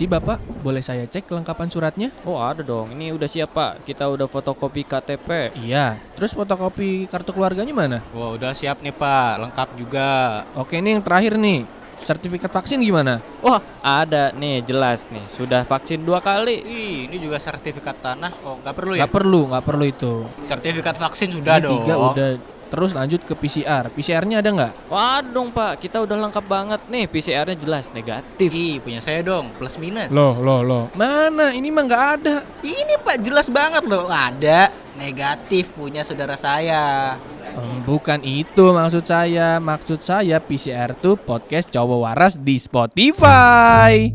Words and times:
Permisi 0.00 0.16
Bapak, 0.16 0.64
boleh 0.64 0.80
saya 0.80 1.04
cek 1.04 1.28
kelengkapan 1.28 1.68
suratnya? 1.68 2.08
Oh 2.24 2.40
ada 2.40 2.64
dong, 2.64 2.88
ini 2.96 3.12
udah 3.12 3.28
siap 3.28 3.52
pak. 3.52 3.84
Kita 3.84 4.08
udah 4.08 4.24
fotokopi 4.24 4.80
KTP. 4.88 5.52
Iya. 5.60 6.00
Terus 6.16 6.32
fotokopi 6.32 7.04
kartu 7.04 7.36
keluarganya 7.36 7.76
mana? 7.76 8.00
Wah 8.16 8.32
udah 8.32 8.56
siap 8.56 8.80
nih 8.80 8.96
pak, 8.96 9.44
lengkap 9.44 9.68
juga. 9.76 10.08
Oke 10.56 10.80
ini 10.80 10.96
yang 10.96 11.04
terakhir 11.04 11.36
nih. 11.36 11.68
Sertifikat 12.00 12.48
vaksin 12.48 12.80
gimana? 12.80 13.20
Wah 13.44 13.60
ada 13.84 14.32
nih 14.32 14.64
jelas 14.64 15.04
nih, 15.12 15.20
sudah 15.36 15.68
vaksin 15.68 16.00
dua 16.00 16.24
kali. 16.24 16.64
Ih, 16.64 17.04
ini 17.04 17.20
juga 17.20 17.36
sertifikat 17.36 18.00
tanah 18.00 18.32
kok 18.32 18.56
nggak 18.64 18.72
perlu 18.72 18.92
ya? 18.96 19.04
Gak 19.04 19.12
perlu, 19.12 19.52
gak 19.52 19.64
perlu 19.68 19.84
itu. 19.84 20.24
Sertifikat 20.48 20.96
vaksin 20.96 21.28
sudah 21.28 21.60
Ini 21.60 21.64
dong. 21.68 21.84
Tiga 21.84 21.94
udah. 22.00 22.28
Terus 22.70 22.94
lanjut 22.94 23.20
ke 23.26 23.34
PCR. 23.34 23.90
PCR-nya 23.90 24.38
ada 24.38 24.50
nggak? 24.54 24.72
Waduh 24.88 25.50
pak, 25.50 25.82
kita 25.82 26.00
udah 26.00 26.16
lengkap 26.30 26.44
banget 26.46 26.80
nih. 26.86 27.04
PCR-nya 27.10 27.56
jelas 27.58 27.90
negatif. 27.90 28.48
Ih, 28.54 28.78
punya 28.78 29.02
saya 29.02 29.20
dong, 29.26 29.50
plus 29.58 29.76
minus. 29.76 30.14
Loh, 30.14 30.38
loh, 30.38 30.62
loh. 30.62 30.84
Mana? 30.94 31.50
Ini 31.50 31.68
mah 31.74 31.84
nggak 31.84 32.04
ada. 32.22 32.36
Ini 32.62 33.02
pak 33.02 33.18
jelas 33.26 33.50
banget 33.50 33.84
loh, 33.90 34.06
ada 34.06 34.70
negatif 34.94 35.74
punya 35.74 36.06
saudara 36.06 36.38
saya. 36.38 37.18
Hmm, 37.50 37.82
bukan 37.82 38.22
itu 38.22 38.70
maksud 38.70 39.02
saya. 39.02 39.58
Maksud 39.58 39.98
saya 40.00 40.38
PCR 40.38 40.94
tuh 40.94 41.18
podcast 41.18 41.66
cowok 41.74 41.98
waras 42.06 42.38
di 42.38 42.56
Spotify. 42.56 44.14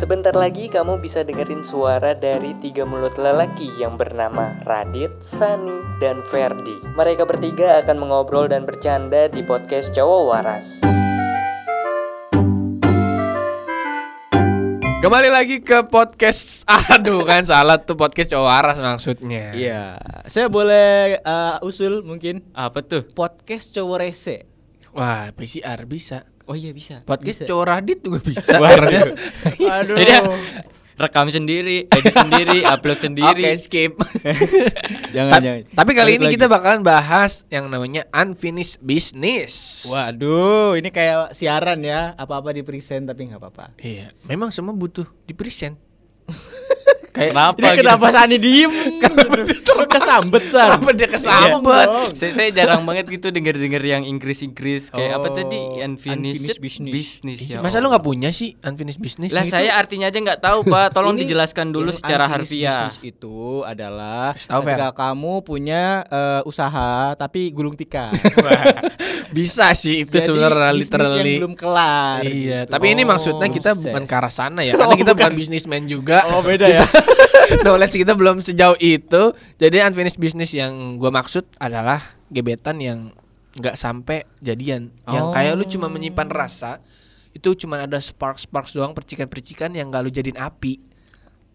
Sebentar 0.00 0.32
lagi 0.32 0.72
kamu 0.72 0.96
bisa 1.04 1.20
dengerin 1.28 1.60
suara 1.60 2.16
dari 2.16 2.56
tiga 2.56 2.88
mulut 2.88 3.20
lelaki 3.20 3.68
yang 3.76 4.00
bernama 4.00 4.56
Radit, 4.64 5.12
Sani, 5.20 5.76
dan 6.00 6.24
Ferdi. 6.24 6.72
Mereka 6.96 7.28
bertiga 7.28 7.84
akan 7.84 8.08
mengobrol 8.08 8.48
dan 8.48 8.64
bercanda 8.64 9.28
di 9.28 9.44
podcast 9.44 9.92
Cowok 9.92 10.22
Waras. 10.24 10.66
Kembali 15.04 15.28
lagi 15.28 15.60
ke 15.60 15.84
podcast. 15.84 16.64
Aduh 16.96 17.20
kan 17.28 17.44
salah 17.44 17.76
tuh 17.84 18.00
podcast 18.00 18.32
cowok 18.32 18.48
waras 18.48 18.80
maksudnya. 18.80 19.52
Iya, 19.52 20.00
saya 20.24 20.48
boleh 20.48 21.20
uh, 21.20 21.60
usul 21.60 22.00
mungkin 22.08 22.48
Apa 22.56 22.80
tuh? 22.80 23.04
podcast 23.04 23.76
cowok 23.76 24.00
rese. 24.00 24.48
Wah, 24.96 25.28
PCR 25.36 25.84
bisa. 25.84 26.29
Oh 26.50 26.58
iya 26.58 26.74
bisa. 26.74 27.06
Podcast 27.06 27.40
Bisa. 27.40 27.48
cowok 27.48 27.64
radit 27.64 27.98
juga 28.02 28.18
bisa. 28.26 28.58
Waduh. 28.58 29.14
Aduh. 29.54 29.94
Jadi 29.94 30.14
rekam 31.00 31.30
sendiri, 31.30 31.88
edit 31.88 32.12
sendiri, 32.12 32.58
upload 32.74 32.98
Oke, 32.98 33.04
sendiri. 33.06 33.42
skip. 33.56 33.94
jangan 35.14 35.32
Ta- 35.32 35.40
jangan. 35.40 35.62
Tapi 35.72 35.90
kali 35.94 36.10
Balik 36.10 36.18
ini 36.18 36.26
lagi. 36.26 36.34
kita 36.36 36.46
bakalan 36.46 36.82
bahas 36.82 37.32
yang 37.48 37.70
namanya 37.70 38.04
unfinished 38.12 38.82
business. 38.82 39.86
Waduh, 39.86 40.76
ini 40.76 40.90
kayak 40.90 41.32
siaran 41.32 41.80
ya, 41.80 42.12
apa-apa 42.14 42.52
di 42.52 42.60
present 42.60 43.06
tapi 43.06 43.30
nggak 43.30 43.40
apa-apa. 43.40 43.72
Iya, 43.78 44.12
memang 44.26 44.50
semua 44.50 44.74
butuh 44.74 45.08
di 45.24 45.32
present. 45.32 45.78
Kayak 47.10 47.30
Kenapa? 47.32 47.56
Ini 47.56 47.66
gitu? 47.66 47.80
kenapa 47.80 48.06
Sani 48.08 48.36
diem? 48.38 48.72
Lu 49.80 49.86
kesambet 49.88 50.44
San. 50.46 50.66
Kenapa 50.70 50.90
dia 50.92 51.08
kesambet? 51.08 51.88
Iya. 51.88 52.12
Saya, 52.12 52.32
saya 52.36 52.48
jarang 52.52 52.84
banget 52.84 53.08
gitu 53.08 53.28
denger-denger 53.28 53.80
yang 53.82 54.02
Inggris-Inggris 54.04 54.90
kayak 54.90 55.16
apa 55.16 55.26
Oh, 55.26 55.32
tadi 55.32 55.56
unfinished, 55.80 56.36
unfinished 56.36 56.60
business. 56.60 56.92
business. 56.92 57.38
ya 57.48 57.58
Masa 57.58 57.78
lu 57.78 57.88
nggak 57.88 58.04
punya 58.04 58.28
sih 58.28 58.54
unfinished 58.60 58.98
business? 58.98 59.30
Lah 59.30 59.42
Itu- 59.42 59.52
saya 59.52 59.74
artinya 59.74 60.06
aja 60.06 60.18
nggak 60.18 60.38
tahu 60.38 60.58
pak. 60.64 60.86
Tolong 60.94 61.14
Ini 61.14 61.22
dijelaskan 61.24 61.66
dulu 61.68 61.90
secara 61.90 62.28
unfinished 62.28 62.52
harfiah. 62.52 62.78
business 62.84 62.98
itu 63.02 63.36
adalah 63.62 64.36
ketika 64.36 64.88
kamu 64.92 65.32
punya 65.40 65.82
eh, 66.04 66.40
usaha 66.44 66.90
tapi 67.14 67.48
gulung 67.48 67.72
tikar. 67.72 68.12
bisa 69.30 69.70
sih 69.72 70.04
itu 70.04 70.12
Jadi, 70.12 70.26
sebenarnya 70.26 70.70
literally. 70.72 71.18
yang 71.32 71.40
belum 71.40 71.54
kelar. 71.54 72.20
Iya, 72.20 72.60
gitu. 72.60 72.70
tapi 72.70 72.86
ini 72.88 73.02
maksudnya 73.02 73.38
Oh, 73.42 73.52
kita 73.52 73.70
sukses. 73.72 73.86
bukan 73.86 74.02
ke 74.04 74.14
arah 74.14 74.28
sana 74.28 74.60
ya, 74.60 74.74
karena 74.74 74.94
kita 74.94 75.12
bukan 75.12 75.32
bisnismen 75.32 75.82
juga. 75.86 76.26
Oh 76.28 76.42
beda 76.42 76.66
ya. 76.68 76.84
Knowledge 77.64 77.98
kita 77.98 78.14
belum 78.14 78.38
sejauh 78.38 78.78
itu. 78.78 79.22
Jadi 79.58 79.76
unfinished 79.82 80.20
business 80.22 80.54
yang 80.54 80.96
gua 81.02 81.10
maksud 81.10 81.46
adalah 81.58 81.98
gebetan 82.30 82.78
yang 82.78 83.10
nggak 83.58 83.74
sampai 83.74 84.22
jadian. 84.38 84.94
Yang 85.10 85.24
Oh. 85.26 85.34
kayak 85.34 85.52
lu 85.58 85.64
cuma 85.66 85.90
menyimpan 85.90 86.30
rasa, 86.30 86.78
itu 87.34 87.54
cuma 87.58 87.82
ada 87.82 87.98
sparks-sparks 87.98 88.74
doang, 88.74 88.94
percikan-percikan 88.94 89.74
yang 89.74 89.90
nggak 89.90 90.02
lu 90.06 90.10
jadiin 90.14 90.38
api. 90.38 90.78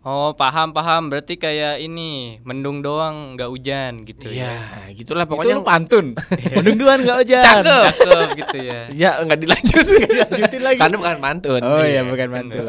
Oh 0.05 0.37
paham 0.37 0.69
paham. 0.69 1.09
Berarti 1.09 1.33
kayak 1.33 1.81
ini 1.81 2.37
mendung 2.45 2.85
doang 2.85 3.33
nggak 3.33 3.49
hujan 3.49 4.05
gitu 4.05 4.29
ya. 4.29 4.53
Iya, 4.85 4.93
gitulah 4.93 5.25
Pokoknya 5.25 5.57
pokoknya. 5.57 5.65
lu 5.65 5.65
pantun. 5.65 6.05
Mendung 6.61 6.77
duan 6.77 6.97
enggak 7.01 7.17
hujan. 7.25 7.41
Cakep. 7.41 7.83
Cakep 7.89 8.29
gitu 8.37 8.57
ya. 8.61 8.81
Ya 9.01 9.09
nggak 9.25 9.39
dilanjutin. 9.43 10.05
Lanjutin 10.21 10.61
lagi. 10.61 10.77
Karena 10.77 10.95
bukan 11.01 11.17
pantun. 11.17 11.61
Oh 11.65 11.81
iya, 11.81 12.05
bukan 12.05 12.27
pantun. 12.29 12.65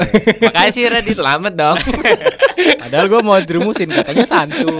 Makasih 0.49 0.89
Radit. 0.89 1.13
Selamat 1.13 1.53
dong. 1.53 1.77
Padahal 2.57 3.07
gue 3.07 3.21
mau 3.21 3.37
jerumusin 3.37 3.93
katanya 3.93 4.25
santun. 4.25 4.73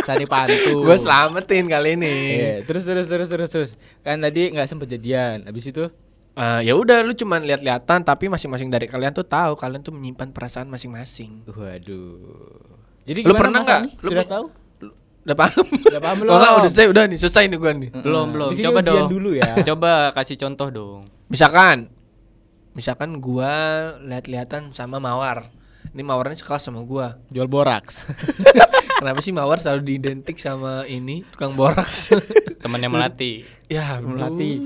Sani 0.00 0.24
pantun. 0.24 0.80
Gue 0.80 0.96
selamatin 0.96 1.68
kali 1.68 1.92
ini. 1.92 2.14
Iya, 2.40 2.54
terus 2.64 2.88
terus 2.88 3.04
terus 3.04 3.28
terus 3.28 3.50
terus. 3.52 3.70
Kan 4.00 4.24
tadi 4.24 4.48
nggak 4.48 4.64
sempet 4.64 4.88
jadian. 4.88 5.44
Habis 5.44 5.68
itu 5.68 5.92
Eh, 6.32 6.60
ya 6.62 6.72
udah 6.72 7.02
lu 7.02 7.12
cuman 7.12 7.42
lihat-lihatan 7.42 8.00
tapi 8.00 8.26
masing-masing 8.26 8.68
dari 8.68 8.86
kalian 8.86 9.10
tuh 9.10 9.22
tahu 9.22 9.54
kalian 9.54 9.80
tuh 9.80 9.90
menyimpan 9.90 10.30
perasaan 10.30 10.66
masing-masing. 10.66 11.42
waduh. 11.44 12.16
Jadi 13.02 13.20
Lu 13.22 13.34
pernah 13.34 13.60
nggak? 13.60 13.82
Lu 13.98 14.08
Sudah 14.08 14.26
tahu? 14.26 14.46
Udah 15.20 15.36
paham? 15.36 15.66
Udah 15.68 16.00
paham 16.00 16.16
Oh, 16.16 16.20
belum? 16.22 16.32
enggak, 16.32 16.52
udah 16.56 16.70
saya 16.70 16.86
udah 16.88 17.04
nih 17.04 17.18
selesai 17.18 17.44
nih 17.44 17.58
gua 17.58 17.72
nih. 17.72 17.90
Belum 17.92 18.26
belum. 18.30 18.48
Di 18.48 18.56
sini 18.56 18.66
Coba 18.66 18.80
dong. 18.80 19.08
dulu 19.10 19.30
ya. 19.34 19.52
Coba 19.68 19.90
kasih 20.12 20.36
contoh 20.38 20.68
dong. 20.70 21.00
Misalkan 21.26 21.90
misalkan 22.72 23.18
gua 23.18 23.52
lihat-lihatan 24.00 24.70
sama 24.70 24.96
Mawar. 24.96 25.50
Ini 25.90 26.02
Mawarnya 26.06 26.38
sekelas 26.38 26.62
sama 26.62 26.86
gua. 26.86 27.18
Jual 27.34 27.50
boraks. 27.50 28.06
Kenapa 29.00 29.24
sih 29.24 29.32
Mawar 29.32 29.56
selalu 29.64 29.80
diidentik 29.80 30.36
sama 30.36 30.84
ini 30.84 31.24
tukang 31.32 31.56
boraks? 31.56 32.12
Temannya 32.62 32.92
melati. 32.92 33.48
ya, 33.64 33.96
melati. 33.96 34.60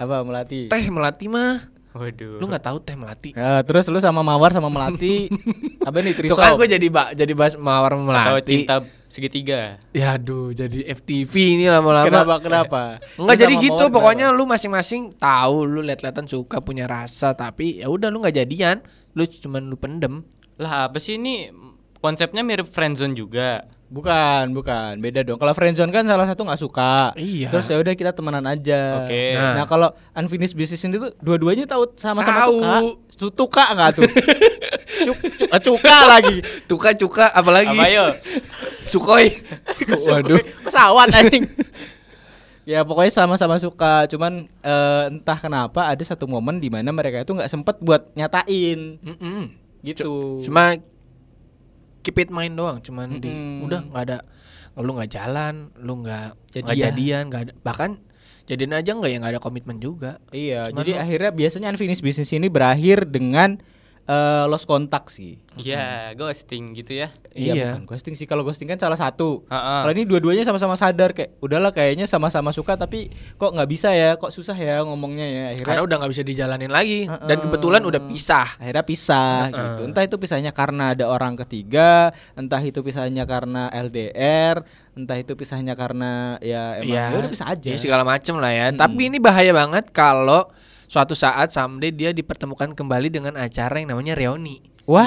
Apa 0.00 0.24
melati? 0.24 0.72
Teh 0.72 0.84
melati 0.88 1.28
mah. 1.28 1.68
Waduh. 1.92 2.40
Lu 2.40 2.48
nggak 2.48 2.64
tahu 2.64 2.80
teh 2.80 2.96
melati? 2.96 3.36
Ya, 3.36 3.60
terus 3.64 3.88
lu 3.88 4.00
sama 4.00 4.20
Mawar 4.20 4.52
sama 4.52 4.68
Melati 4.68 5.32
apa 5.88 5.96
nih 6.04 6.12
Tuh 6.12 6.36
kan 6.36 6.52
gue 6.60 6.68
jadi 6.68 6.86
ba 6.92 7.16
jadi 7.16 7.32
bahas 7.32 7.56
Mawar 7.56 7.96
Atau 7.96 8.04
melati. 8.04 8.52
cinta 8.64 8.84
segitiga. 9.08 9.80
Ya 9.96 10.20
aduh, 10.20 10.52
jadi 10.52 10.84
FTV 10.92 11.32
ini 11.56 11.64
lama-lama. 11.72 12.04
Kenapa 12.04 12.34
kenapa? 12.36 12.82
Enggak 13.16 13.36
Lu 13.36 13.42
jadi 13.48 13.54
gitu, 13.64 13.82
Mawar 13.88 13.94
pokoknya 13.96 14.26
kenapa? 14.28 14.38
lu 14.40 14.44
masing-masing 14.44 15.02
tahu 15.16 15.56
lu 15.64 15.80
lihat-lihatan 15.84 16.26
suka 16.28 16.60
punya 16.60 16.84
rasa 16.84 17.32
tapi 17.32 17.80
ya 17.80 17.88
udah 17.88 18.12
lu 18.12 18.20
nggak 18.20 18.36
jadian, 18.44 18.84
lu 19.16 19.24
cuman 19.24 19.62
lu 19.64 19.76
pendem. 19.80 20.20
Lah 20.56 20.88
apa 20.88 20.96
sih 20.96 21.16
ini 21.16 21.50
konsepnya 21.98 22.40
mirip 22.40 22.68
friendzone 22.68 23.12
juga. 23.12 23.64
Bukan, 23.86 24.50
bukan. 24.50 24.98
Beda 24.98 25.22
dong. 25.22 25.38
Kalau 25.38 25.54
friendzone 25.54 25.94
kan 25.94 26.02
salah 26.02 26.26
satu 26.26 26.42
nggak 26.42 26.58
suka. 26.58 27.14
Iya. 27.14 27.54
Terus 27.54 27.70
ya 27.70 27.78
udah 27.78 27.94
kita 27.94 28.10
temenan 28.10 28.42
aja. 28.42 29.06
Oke. 29.06 29.38
Nah. 29.38 29.54
Nah, 29.54 29.64
kalau 29.64 29.88
unfinished 30.12 30.58
business 30.58 30.82
ini 30.82 30.98
tuh 30.98 31.14
dua-duanya 31.22 31.70
tahu 31.70 31.94
sama-sama 31.94 32.46
Tahu. 32.46 32.58
tuka. 32.58 32.76
Su- 33.14 33.30
Tuka 33.32 33.64
nggak 33.72 33.90
tuh? 33.94 34.10
Cuk, 34.96 35.18
cuk, 35.38 35.48
eh, 35.52 35.60
cuka 35.60 35.96
lagi. 36.08 36.36
Tuka 36.64 36.90
cuka 36.96 37.26
apalagi 37.30 37.68
Apa 37.70 37.86
yo? 37.86 38.06
Sukhoi. 38.90 39.28
Waduh. 40.08 40.40
Pesawat 40.64 41.12
anjing. 41.12 41.44
ya 42.64 42.82
pokoknya 42.82 43.12
sama-sama 43.12 43.60
suka. 43.60 44.08
Cuman 44.08 44.50
eh, 44.64 45.04
entah 45.12 45.38
kenapa 45.38 45.86
ada 45.86 46.02
satu 46.02 46.26
momen 46.26 46.58
di 46.58 46.72
mana 46.72 46.90
mereka 46.90 47.22
itu 47.22 47.30
nggak 47.30 47.46
sempet 47.46 47.76
buat 47.78 48.08
nyatain 48.14 48.98
Mm-mm. 48.98 49.42
Gitu. 49.86 50.42
Cuma 50.42 50.74
keep 52.02 52.18
it 52.18 52.28
main 52.28 52.50
doang, 52.50 52.78
cuman 52.78 53.16
di 53.16 53.26
Mm-mm. 53.26 53.64
udah 53.64 53.80
nggak 53.86 54.02
ada 54.04 54.18
lu 54.76 54.92
nggak 54.92 55.08
jalan, 55.08 55.54
lu 55.78 56.02
nggak 56.02 56.36
nggak 56.52 56.66
Jadian. 56.68 56.84
jadian, 56.92 57.22
nggak 57.26 57.42
ada 57.42 57.52
bahkan 57.62 57.90
jadian 58.44 58.74
aja 58.74 58.90
nggak 58.92 59.08
ya 59.08 59.16
nggak 59.18 59.32
ada 59.32 59.40
komitmen 59.40 59.78
juga. 59.78 60.20
Iya, 60.30 60.68
Cuman 60.68 60.78
jadi 60.78 60.92
lu- 60.92 61.00
akhirnya 61.00 61.30
biasanya 61.32 61.66
unfinished 61.70 62.02
business 62.02 62.30
ini 62.30 62.46
berakhir 62.46 63.06
dengan 63.06 63.58
eh, 64.06 64.44
lost 64.46 64.64
kontak 64.64 65.10
sih. 65.10 65.36
Iya, 65.56 66.12
ghosting 66.12 66.72
gitu 66.72 66.92
ya. 66.94 67.08
Iya, 67.32 67.52
Iya. 67.52 67.66
bukan 67.74 67.84
ghosting 67.88 68.12
sih. 68.12 68.24
Kalau 68.24 68.44
ghosting 68.44 68.68
kan 68.68 68.76
salah 68.76 68.94
satu. 68.94 69.42
Heeh. 69.46 69.80
Kalau 69.82 69.92
ini 69.92 70.04
dua-duanya 70.04 70.44
sama-sama 70.44 70.76
sadar 70.76 71.10
kayak 71.10 71.40
udahlah 71.40 71.72
kayaknya 71.72 72.04
sama-sama 72.04 72.52
suka 72.52 72.76
tapi 72.76 73.08
kok 73.34 73.50
nggak 73.50 73.66
bisa 73.66 73.90
ya, 73.90 74.14
kok 74.14 74.30
susah 74.30 74.52
ya 74.52 74.84
ngomongnya 74.84 75.24
ya. 75.26 75.44
Akhirnya 75.50 75.66
Karena 75.66 75.82
udah 75.82 75.96
nggak 75.98 76.12
bisa 76.12 76.22
dijalanin 76.22 76.68
lagi 76.70 77.08
dan 77.08 77.26
Heeh. 77.26 77.42
kebetulan 77.48 77.82
udah 77.82 78.02
pisah. 78.04 78.48
akhirnya 78.56 78.84
pisah 78.84 79.38
Heeh. 79.48 79.54
gitu. 79.56 79.82
Entah 79.88 80.02
itu 80.04 80.16
pisahnya 80.16 80.52
karena 80.52 80.92
ada 80.92 81.04
orang 81.08 81.34
ketiga, 81.38 82.12
entah 82.36 82.60
itu 82.60 82.84
pisahnya 82.84 83.24
karena 83.24 83.72
LDR, 83.72 84.60
entah 84.92 85.16
itu 85.16 85.32
pisahnya 85.34 85.72
karena 85.72 86.36
ya 86.38 86.78
emang 86.78 86.94
ya 86.94 87.16
udah 87.16 87.30
pisah 87.32 87.48
aja. 87.48 87.68
Ya 87.72 87.78
segala 87.80 88.04
macem 88.04 88.36
lah 88.36 88.52
ya. 88.52 88.66
Tapi 88.70 89.08
ini 89.08 89.16
bahaya 89.16 89.56
banget 89.56 89.88
kalau 89.90 90.46
suatu 90.86 91.12
saat 91.12 91.50
someday 91.50 91.90
dia 91.90 92.10
dipertemukan 92.10 92.72
kembali 92.72 93.10
dengan 93.10 93.34
acara 93.36 93.78
yang 93.78 93.94
namanya 93.94 94.14
reuni. 94.14 94.62
Wah. 94.86 95.06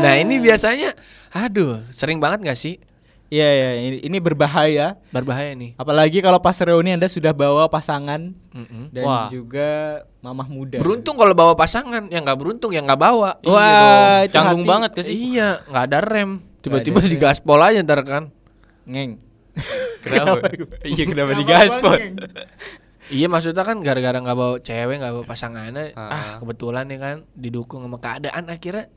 Nah 0.00 0.16
ini 0.16 0.40
biasanya, 0.40 0.96
aduh, 1.30 1.84
sering 1.92 2.16
banget 2.16 2.48
gak 2.48 2.56
sih? 2.56 2.80
Iya 3.28 3.44
iya 3.44 3.70
ini, 3.76 3.96
ini 4.00 4.18
berbahaya. 4.24 4.96
Berbahaya 5.12 5.52
nih. 5.52 5.76
Apalagi 5.76 6.24
kalau 6.24 6.40
pas 6.40 6.56
reuni 6.56 6.96
Anda 6.96 7.12
sudah 7.12 7.36
bawa 7.36 7.68
pasangan 7.68 8.32
Mm-mm. 8.56 8.88
dan 8.88 9.04
Wah. 9.04 9.28
juga 9.28 10.00
mamah 10.24 10.48
muda. 10.48 10.80
Beruntung 10.80 11.20
kalau 11.20 11.36
bawa 11.36 11.52
pasangan, 11.52 12.08
yang 12.08 12.24
nggak 12.24 12.40
beruntung 12.40 12.72
yang 12.72 12.88
nggak 12.88 12.96
bawa. 12.96 13.36
Iya 13.44 13.52
Wah, 13.52 13.68
dong. 13.68 14.24
itu 14.24 14.32
canggung 14.32 14.62
hati. 14.64 14.70
banget 14.72 14.90
sih. 15.04 15.12
Iya, 15.36 15.48
nggak 15.60 15.84
ada 15.92 15.98
rem. 16.00 16.30
Tiba-tiba 16.64 16.96
Nggak 16.96 17.04
ada 17.04 17.12
di 17.12 17.20
gaspol 17.20 17.60
aja 17.60 17.78
ntar 17.84 18.00
kan. 18.08 18.24
Ngeng. 18.88 19.10
Kenapa? 20.00 20.36
Iya 20.88 21.04
kenapa 21.04 21.32
di 21.36 21.44
gaspol? 21.44 21.94
Iya 23.08 23.26
maksudnya 23.26 23.64
kan 23.64 23.80
gara-gara 23.80 24.16
nggak 24.16 24.36
bawa 24.36 24.54
cewek 24.60 24.96
nggak 25.00 25.14
bawa 25.16 25.24
pasangannya, 25.24 25.96
Ah. 25.96 26.12
ah 26.12 26.32
kebetulan 26.38 26.84
nih 26.86 26.98
kan 26.98 27.16
didukung 27.32 27.80
sama 27.80 27.96
keadaan 27.96 28.44
akhirnya 28.46 28.92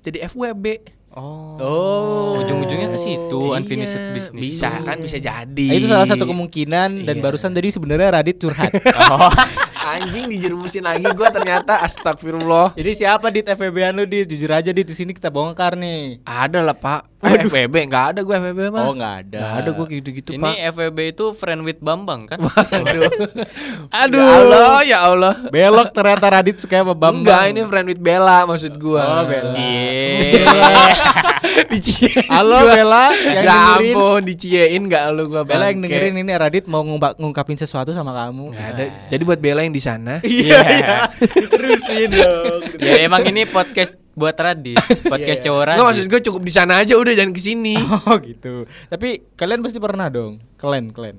jadi 0.00 0.30
FWB. 0.30 0.66
Oh. 1.08 1.56
Oh. 1.58 2.38
Ujung-ujungnya 2.38 2.92
ke 2.92 2.98
situ 3.00 3.40
Iya, 3.42 3.56
unfinished 3.56 3.98
business. 4.12 4.42
Bisa 4.44 4.70
kan 4.84 5.00
bisa 5.00 5.16
jadi. 5.16 5.66
Nah, 5.66 5.74
itu 5.74 5.88
salah 5.88 6.04
satu 6.04 6.28
kemungkinan 6.28 7.02
dan 7.02 7.16
Iya. 7.16 7.24
barusan 7.24 7.50
tadi 7.50 7.72
sebenarnya 7.72 8.12
Radit 8.12 8.38
curhat. 8.38 8.70
Oh. 9.08 9.32
Anjing 9.88 10.28
dijerumusin 10.28 10.84
lagi 10.84 11.08
gua 11.16 11.32
ternyata 11.32 11.80
astagfirullah. 11.80 12.76
Jadi 12.76 12.92
siapa 12.92 13.32
dit 13.32 13.42
FVB-an 13.42 13.96
lu 13.96 14.04
dit? 14.04 14.28
Jujur 14.28 14.52
aja 14.52 14.68
dit 14.68 14.84
di 14.84 14.92
sini 14.92 15.16
kita 15.16 15.32
bongkar 15.32 15.80
nih. 15.80 16.20
Ada 16.28 16.60
lah 16.60 16.76
pak. 16.76 17.08
Eh, 17.18 17.34
FWB 17.50 17.74
nggak 17.90 18.04
ada 18.14 18.20
gue 18.22 18.30
FWB 18.30 18.60
mah. 18.70 18.86
Oh 18.86 18.94
nggak 18.94 19.14
ada. 19.26 19.38
Nggak 19.42 19.58
ada 19.58 19.70
gue 19.74 19.86
gitu-gitu 19.98 20.30
Ini 20.32 20.42
pak. 20.46 20.54
FWB 20.70 20.98
itu 21.10 21.24
friend 21.34 21.66
with 21.66 21.82
Bambang 21.82 22.30
kan? 22.30 22.38
Aduh. 22.38 23.10
Aduh. 24.06 24.22
Ya 24.22 24.30
Allah 24.38 24.78
ya 24.86 24.98
Allah. 25.02 25.34
Belok 25.50 25.90
ternyata 25.90 26.30
Radit 26.30 26.62
suka 26.62 26.78
sama 26.78 26.94
Bambang. 26.94 27.26
Enggak 27.26 27.42
ini 27.50 27.60
friend 27.66 27.86
with 27.90 27.98
Bella 27.98 28.46
maksud 28.46 28.70
gua. 28.78 29.02
Oh, 29.02 29.22
Bella. 29.26 29.50
Cie. 29.50 30.46
Diciein. 31.74 32.22
Halo 32.30 32.54
gua. 32.62 32.74
Bella 32.78 33.04
yang 33.10 33.34
ya 33.34 33.42
dengerin. 33.42 33.94
ampun 33.98 34.20
diciein 34.22 34.82
gak 34.86 35.04
lu 35.10 35.22
gua 35.26 35.42
Bella 35.42 35.64
yang 35.74 35.82
dengerin 35.82 36.14
ini 36.14 36.32
Radit 36.32 36.70
mau 36.70 36.86
ngumpa- 36.86 37.18
ngungkapin 37.18 37.58
sesuatu 37.58 37.90
sama 37.90 38.14
kamu. 38.14 38.54
Nggak 38.54 38.68
ada. 38.78 38.84
Jadi 39.10 39.22
buat 39.26 39.42
Bella 39.42 39.66
yang 39.66 39.74
di 39.74 39.82
sana. 39.82 40.22
Iya. 40.22 41.10
Terusin 41.50 42.14
dong. 42.14 42.62
ya 42.78 43.02
emang 43.02 43.26
ini 43.26 43.42
podcast 43.42 43.90
buat 44.18 44.34
Radit, 44.34 44.76
podcast 45.12 45.40
cowok 45.40 45.62
Radit. 45.62 45.78
Nggak 45.78 45.88
maksud 45.88 46.06
gue 46.06 46.20
cukup 46.26 46.42
di 46.42 46.52
sana 46.52 46.82
aja 46.82 46.94
udah 46.94 47.14
jangan 47.14 47.30
ke 47.30 47.40
sini. 47.40 47.74
Oh 48.10 48.18
gitu. 48.18 48.66
Tapi 48.88 49.22
kalian 49.32 49.62
pasti 49.62 49.78
pernah 49.78 50.10
dong. 50.10 50.42
Kalian, 50.56 50.90
kalian. 50.90 51.16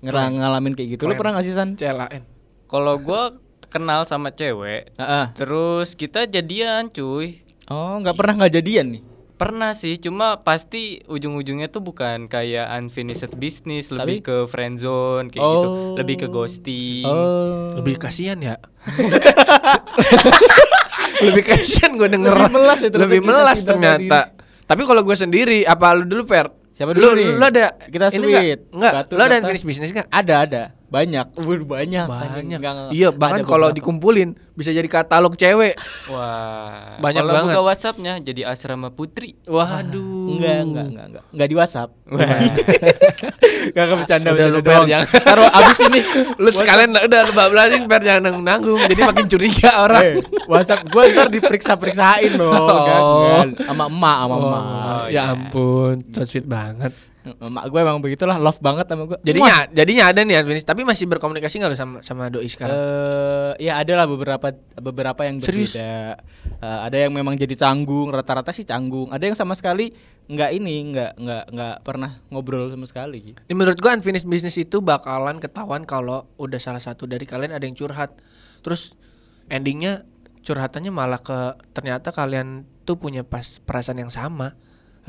Ngera- 0.00 0.32
ngalamin 0.32 0.72
kayak 0.72 0.96
gitu. 0.96 1.04
Lu 1.04 1.12
Kalian. 1.12 1.18
pernah 1.20 1.32
gak 1.36 1.44
sih 1.44 1.52
San? 1.52 1.76
CLAN. 1.76 2.24
Kalau 2.64 2.94
gua 2.96 3.36
kenal 3.68 4.02
sama 4.02 4.30
cewek, 4.30 4.90
Heeh. 4.96 5.26
terus 5.32 5.92
kita 5.92 6.24
jadian, 6.24 6.88
cuy. 6.88 7.44
Oh, 7.68 8.00
nggak 8.00 8.16
pernah 8.16 8.42
nggak 8.42 8.54
jadian 8.56 8.86
nih. 8.90 9.02
Pernah 9.36 9.72
sih, 9.72 9.96
cuma 9.96 10.36
pasti 10.38 11.00
ujung-ujungnya 11.06 11.68
tuh 11.68 11.80
bukan 11.80 12.26
kayak 12.26 12.66
unfinished 12.74 13.32
business, 13.34 13.88
lebih 13.88 14.20
ke 14.20 14.36
friend 14.44 14.76
zone 14.76 15.28
kayak 15.28 15.40
gitu, 15.40 15.64
Oh. 15.64 15.96
lebih 15.96 16.16
ke 16.18 16.26
ghosting. 16.26 17.06
Oh. 17.06 17.72
Lebih 17.72 17.96
kasihan 17.96 18.36
ya. 18.36 18.60
Lebih 21.22 21.42
kasihan 21.44 21.92
gue 21.92 22.08
denger. 22.08 22.32
Lebih 22.32 22.52
melas 22.52 22.78
ya 22.78 22.88
ternyata 22.88 23.04
Lebih 23.04 23.20
melas 23.22 23.58
ternyata. 23.60 24.20
Tapi 24.64 24.82
kalau 24.84 25.02
gue 25.02 25.14
sendiri, 25.14 25.58
apa 25.62 25.92
lu 25.92 26.04
dulu 26.04 26.22
Per? 26.24 26.46
Siapa 26.72 26.90
Lu- 26.92 27.00
dulu 27.02 27.12
nih? 27.12 27.28
Lu 27.34 27.44
ada 27.44 27.76
Kita 27.82 28.06
sweet. 28.08 28.24
Enggak, 28.24 28.42
enggak. 28.72 28.92
Batu 28.94 29.12
Lu 29.12 29.20
ada 29.20 29.34
kertas. 29.34 29.48
finish 29.50 29.64
bisnis 29.66 29.90
enggak? 29.90 30.08
Ada 30.08 30.34
ada. 30.40 30.62
Banyak. 30.90 31.38
Wih, 31.38 31.62
banyak. 31.62 32.02
Banyak. 32.04 32.58
Nggak- 32.58 32.90
Iya, 32.90 33.08
bahkan 33.10 33.42
kalau 33.42 33.70
dikumpulin 33.70 34.34
bisa 34.52 34.70
jadi 34.70 34.84
katalog 34.84 35.32
cewek. 35.32 35.78
Wah, 36.10 36.98
Banyak 36.98 37.22
kalau 37.22 37.32
banget. 37.32 37.54
buka 37.54 37.62
WhatsAppnya 37.64 38.12
jadi 38.18 38.42
asrama 38.44 38.90
putri. 38.90 39.38
Waduh. 39.44 40.34
Enggak, 40.34 40.58
enggak, 40.60 40.84
enggak, 40.84 41.06
enggak. 41.08 41.24
Enggak 41.30 41.46
di 41.46 41.54
WhatsApp. 41.54 41.90
Enggak 42.04 43.86
ke 43.88 43.94
bercanda 43.94 44.28
Udah 44.30 44.46
lu 44.48 44.58
Per 44.58 44.66
doang. 44.66 44.88
jangan. 44.88 45.08
Taruh 45.22 45.48
abis 45.48 45.78
ini. 45.80 46.00
Lu 46.42 46.50
sekalian 46.50 46.90
udah 46.92 47.20
lu 47.22 47.32
bablasin 47.32 47.82
Per 47.86 48.00
jangan 48.00 48.22
nanggung-nanggung. 48.24 48.80
Jadi 48.82 49.00
makin 49.00 49.26
curiga 49.28 49.70
orang. 49.80 50.02
Eh, 50.02 50.14
WhatsApp 50.46 50.82
gua 50.88 51.06
ntar 51.06 51.28
diperiksa-periksain 51.28 52.34
loh, 52.34 52.50
Oh. 52.90 53.46
Sama 53.60 53.86
emak, 53.86 54.16
sama 54.18 54.34
Oh, 54.34 54.42
emak. 54.42 55.02
ya 55.08 55.22
ampun, 55.30 55.94
so 56.10 56.24
sweet 56.24 56.44
banget. 56.44 56.90
Emak 57.20 57.68
gue 57.68 57.80
emang 57.84 58.00
begitulah, 58.00 58.40
love 58.40 58.56
banget 58.64 58.88
sama 58.88 59.04
gue. 59.04 59.18
Jadinya 59.20 59.68
jadinya 59.68 60.04
ada 60.08 60.20
nih 60.24 60.40
Advinis, 60.40 60.64
tapi 60.64 60.88
masih 60.88 61.04
berkomunikasi 61.04 61.60
nggak 61.60 61.70
lu 61.70 61.76
sama 61.76 61.96
sama 62.00 62.32
doi 62.32 62.48
sekarang? 62.48 62.72
Eh, 62.72 63.68
ya 63.68 63.76
ada 63.76 63.92
lah 63.92 64.06
beberapa 64.08 64.56
beberapa 64.80 65.28
yang 65.28 65.36
Serius? 65.36 65.76
berbeda. 65.76 66.16
Eh, 66.64 66.80
ada 66.88 66.96
yang 66.96 67.12
memang 67.12 67.36
jadi 67.36 67.52
canggung, 67.60 68.08
rata-rata 68.08 68.56
sih 68.56 68.64
canggung. 68.64 69.12
Ada 69.12 69.28
yang 69.28 69.36
sama 69.36 69.52
sekali 69.52 69.92
nggak 70.32 70.50
ini, 70.56 70.96
nggak 70.96 71.12
nggak 71.20 71.44
nggak 71.52 71.76
pernah 71.84 72.10
ngobrol 72.32 72.72
sama 72.72 72.88
sekali. 72.88 73.36
Ini 73.36 73.52
menurut 73.52 73.76
gua 73.76 73.92
unfinished 73.92 74.24
business 74.24 74.56
itu 74.56 74.80
bakalan 74.80 75.36
ketahuan 75.44 75.84
kalau 75.84 76.24
udah 76.40 76.56
salah 76.56 76.80
satu 76.80 77.04
dari 77.04 77.28
kalian 77.28 77.52
ada 77.52 77.68
yang 77.68 77.76
curhat. 77.76 78.16
Terus 78.64 78.96
endingnya 79.52 80.08
curhatannya 80.40 80.88
malah 80.88 81.20
ke 81.20 81.36
ternyata 81.76 82.16
kalian 82.16 82.64
tuh 82.88 82.96
punya 82.96 83.28
pas 83.28 83.60
perasaan 83.60 84.00
yang 84.00 84.12
sama. 84.12 84.56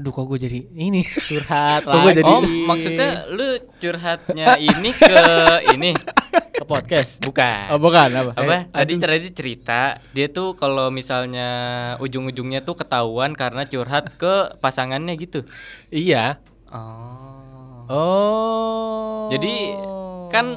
Aduh 0.01 0.09
kok 0.09 0.25
gue 0.25 0.39
jadi 0.41 0.59
ini. 0.73 1.05
Curhat 1.05 1.85
Oh, 1.87 1.93
gua 1.93 2.09
lagi. 2.09 2.17
jadi- 2.17 2.25
Oh, 2.27 2.41
maksudnya 2.65 3.09
lu 3.29 3.47
curhatnya 3.77 4.45
ini 4.73 4.89
ke 4.91 5.17
ini 5.71 5.93
ke 6.51 6.63
podcast. 6.63 7.21
bukan. 7.21 7.69
Oh, 7.69 7.77
bukan 7.77 8.09
apa? 8.11 8.31
apa 8.33 8.49
Eh, 8.49 8.61
tadi 8.67 8.93
tadi 8.97 9.29
cerita 9.29 9.81
dia 10.09 10.25
tuh 10.25 10.53
kalau 10.53 10.89
misalnya 10.89 11.49
ujung-ujungnya 11.97 12.61
tuh 12.61 12.73
ketahuan 12.75 13.31
karena 13.31 13.61
curhat 13.63 14.09
ke 14.15 14.57
pasangannya 14.57 15.13
gitu 15.15 15.45
iya. 15.87 16.41
oh 16.67 17.29
Oh. 17.91 19.27
Jadi, 19.29 19.75
kan 20.29 20.55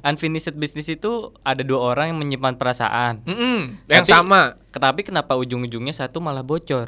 unfinished 0.00 0.54
business 0.54 0.86
itu 0.88 1.34
ada 1.42 1.58
dua 1.60 1.92
orang 1.92 2.14
yang 2.14 2.18
menyimpan 2.20 2.54
perasaan 2.54 3.26
Mm-mm, 3.26 3.82
yang 3.84 4.02
Tapi- 4.02 4.14
sama. 4.14 4.54
tapi 4.70 5.02
kenapa 5.02 5.34
ujung-ujungnya 5.34 5.90
satu 5.90 6.20
malah 6.20 6.40
bocor 6.40 6.86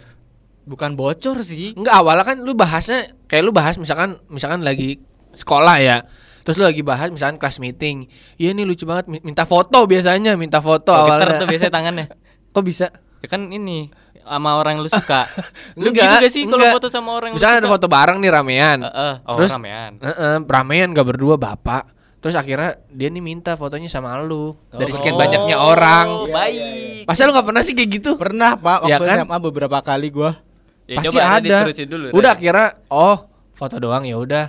bukan 0.69 0.93
bocor 0.93 1.41
sih. 1.41 1.73
Enggak 1.73 1.97
awalnya 1.97 2.25
kan 2.25 2.37
lu 2.39 2.53
bahasnya 2.53 3.09
kayak 3.25 3.43
lu 3.43 3.51
bahas 3.51 3.75
misalkan 3.75 4.21
misalkan 4.29 4.61
lagi 4.61 5.01
sekolah 5.33 5.77
ya. 5.81 6.05
Terus 6.45 6.57
lu 6.57 6.65
lagi 6.65 6.81
bahas 6.81 7.09
misalkan 7.09 7.37
kelas 7.37 7.57
meeting. 7.59 8.05
Iya 8.37 8.53
nih 8.53 8.65
lucu 8.65 8.85
banget 8.85 9.09
mi- 9.09 9.25
minta 9.25 9.45
foto 9.45 9.85
biasanya, 9.85 10.37
minta 10.37 10.61
foto 10.61 10.93
oh, 10.93 11.09
awalnya. 11.09 11.41
tuh 11.41 11.49
biasanya 11.49 11.73
tangannya 11.73 12.07
Kok 12.55 12.65
bisa? 12.65 12.89
ya 13.19 13.27
kan 13.27 13.51
ini 13.51 13.91
sama 14.23 14.55
orang 14.55 14.79
yang 14.79 14.87
lu 14.87 14.91
suka 14.93 15.27
lu 15.81 15.91
Enggak, 15.91 16.07
gitu 16.07 16.17
gak 16.23 16.33
sih 16.33 16.43
kalau 16.47 16.71
foto 16.71 16.87
sama 16.87 17.11
orang 17.19 17.33
yang 17.33 17.37
Misalnya 17.41 17.57
lu 17.57 17.59
ada 17.59 17.67
suka 17.67 17.75
foto 17.75 17.87
bareng 17.89 18.19
nih 18.21 18.31
ramean. 18.31 18.79
Heeh, 18.87 19.15
oh, 19.27 19.35
Terus 19.35 19.51
ramean 19.53 19.93
Heeh, 19.99 20.35
ramean 20.47 20.89
gak 20.95 21.07
berdua 21.09 21.35
bapak. 21.35 21.83
Terus 22.19 22.35
akhirnya 22.35 22.79
dia 22.89 23.09
nih 23.09 23.23
minta 23.23 23.55
fotonya 23.55 23.87
sama 23.87 24.19
lu 24.19 24.55
dari 24.71 24.91
sekian 24.91 25.15
Oh, 25.15 25.21
banyaknya 25.21 25.57
orang. 25.57 26.07
baik 26.31 27.07
Masa 27.07 27.25
lu 27.25 27.33
gak 27.33 27.47
pernah 27.47 27.63
sih 27.63 27.75
kayak 27.75 27.91
gitu? 27.95 28.11
Pernah, 28.15 28.55
Pak, 28.55 28.79
waktu 28.85 28.91
Ya 28.91 28.99
kan? 28.99 29.17
SMA 29.23 29.39
beberapa 29.39 29.79
kali 29.81 30.09
gua. 30.11 30.37
Ya, 30.89 30.97
Pasti 31.05 31.09
coba 31.13 31.21
ada. 31.37 31.57
dulu 31.69 32.07
udah 32.17 32.33
Radit. 32.33 32.41
akhirnya 32.41 32.69
oh 32.89 33.17
foto 33.53 33.77
doang 33.77 34.09
ya 34.09 34.17
udah. 34.17 34.47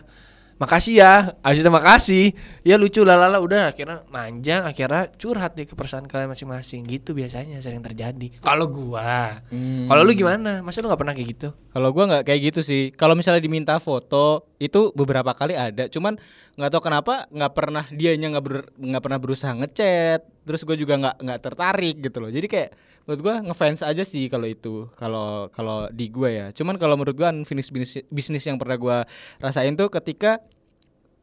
Makasih 0.60 1.00
ya. 1.00 1.40
Abis 1.40 1.64
itu 1.64 1.72
makasih. 1.72 2.26
Ya 2.68 2.76
lucu 2.76 3.08
lalala 3.08 3.40
udah 3.40 3.72
akhirnya 3.72 4.04
manja 4.12 4.68
akhirnya 4.68 5.08
curhat 5.16 5.56
nih 5.56 5.64
ke 5.64 5.72
perasaan 5.72 6.04
kalian 6.04 6.28
masing-masing. 6.28 6.84
Gitu 6.84 7.16
biasanya 7.16 7.64
sering 7.64 7.80
terjadi. 7.80 8.40
Kalau 8.44 8.68
gua. 8.68 9.40
Hmm. 9.48 9.88
Kalau 9.88 10.04
lu 10.04 10.12
gimana? 10.12 10.60
Masa 10.60 10.84
lu 10.84 10.92
gak 10.92 11.00
pernah 11.00 11.16
kayak 11.16 11.28
gitu? 11.32 11.48
Kalau 11.72 11.96
gua 11.96 12.12
nggak 12.12 12.24
kayak 12.28 12.42
gitu 12.52 12.60
sih. 12.60 12.92
Kalau 12.92 13.16
misalnya 13.16 13.40
diminta 13.40 13.80
foto 13.80 14.52
itu 14.60 14.92
beberapa 14.92 15.32
kali 15.32 15.56
ada. 15.56 15.88
Cuman 15.88 16.20
nggak 16.60 16.72
tahu 16.76 16.92
kenapa 16.92 17.24
nggak 17.32 17.54
pernah 17.56 17.86
dianya 17.88 18.36
nggak 18.36 18.44
ber- 18.44 18.70
nggak 18.76 19.04
pernah 19.04 19.20
berusaha 19.24 19.56
ngechat. 19.56 20.28
Terus 20.44 20.62
gue 20.68 20.76
juga 20.76 21.00
nggak 21.00 21.16
nggak 21.24 21.40
tertarik 21.40 21.96
gitu 22.04 22.20
loh. 22.20 22.28
Jadi 22.28 22.48
kayak 22.52 22.70
menurut 23.10 23.26
gua 23.26 23.36
ngefans 23.42 23.82
aja 23.82 24.06
sih 24.06 24.30
kalau 24.30 24.46
itu. 24.46 24.86
Kalau 24.94 25.50
kalau 25.50 25.90
di 25.90 26.14
gua 26.14 26.30
ya. 26.30 26.46
Cuman 26.54 26.78
kalau 26.78 26.94
menurut 26.94 27.18
gua 27.18 27.34
unfinished 27.34 27.74
bisnis, 27.74 28.06
bisnis 28.14 28.46
yang 28.46 28.62
pernah 28.62 28.78
gua 28.78 28.98
rasain 29.42 29.74
tuh 29.74 29.90
ketika 29.90 30.38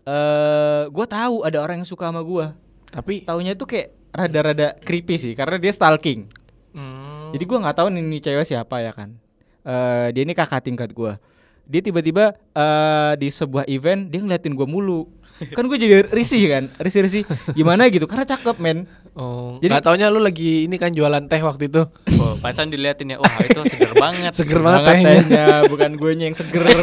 eh 0.03 0.91
gua 0.91 1.07
tahu 1.07 1.47
ada 1.47 1.63
orang 1.63 1.79
yang 1.83 1.87
suka 1.87 2.11
sama 2.11 2.27
gua. 2.27 2.59
Tapi 2.91 3.23
Taunya 3.23 3.55
tuh 3.55 3.71
kayak 3.71 3.95
rada-rada 4.11 4.75
creepy 4.83 5.15
sih 5.15 5.33
karena 5.39 5.63
dia 5.63 5.71
stalking. 5.71 6.27
hmm, 6.75 7.39
Jadi 7.39 7.45
gua 7.47 7.59
nggak 7.63 7.77
tahu 7.79 7.89
nih, 7.95 8.03
nih 8.03 8.21
cewek 8.25 8.47
siapa 8.51 8.83
ya 8.83 8.91
kan. 8.91 9.15
Eh 9.63 10.11
dia 10.11 10.27
ini 10.27 10.35
kakak 10.35 10.67
tingkat 10.67 10.91
gua. 10.91 11.23
Dia 11.71 11.87
tiba-tiba 11.87 12.35
eh 12.35 13.13
di 13.15 13.31
sebuah 13.31 13.63
event 13.71 14.11
dia 14.11 14.19
ngeliatin 14.19 14.59
gua 14.59 14.67
mulu. 14.67 15.07
Kan 15.57 15.65
gue 15.67 15.77
jadi 15.77 16.07
risih 16.07 16.43
kan, 16.47 16.65
risih-risih. 16.77 17.29
Gimana 17.53 17.89
gitu? 17.89 18.05
Karena 18.05 18.25
cakep 18.25 18.57
men. 18.57 18.89
oh, 19.13 19.57
Jadi- 19.59 19.69
Jadi, 19.71 19.85
taunya 19.85 20.09
lu 20.09 20.19
lagi 20.19 20.65
ini 20.65 20.77
kan 20.77 20.91
jualan 20.91 21.25
teh 21.25 21.41
waktu 21.41 21.67
itu. 21.67 21.85
oh, 22.17 22.35
pasan 22.39 22.69
diliatin 22.69 23.13
ya 23.13 23.19
wah 23.19 23.37
itu 23.39 23.61
seger 23.67 23.93
banget 23.95 24.33
Seger 24.33 24.61
banget 24.61 24.81
Banget 24.83 24.97
tehnya. 24.97 25.13
tehnya, 25.23 25.47
bukan 25.69 25.91
gue 25.95 26.11
yang 26.15 26.33
seger. 26.33 26.65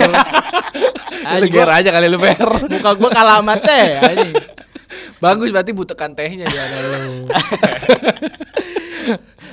Lu 1.34 1.48
ger 1.48 1.70
aja 1.72 1.90
kali 1.90 2.08
lu 2.08 2.18
Per. 2.18 2.50
Muka 2.74 2.92
gua 2.94 3.10
kalah 3.10 3.40
sama 3.40 3.56
teh. 3.56 3.96
Bagus 5.18 5.50
berarti 5.50 5.72
butuhkan 5.72 6.12
tehnya 6.12 6.46
di 6.46 6.58
ada 6.58 6.78
lu. 7.00 7.32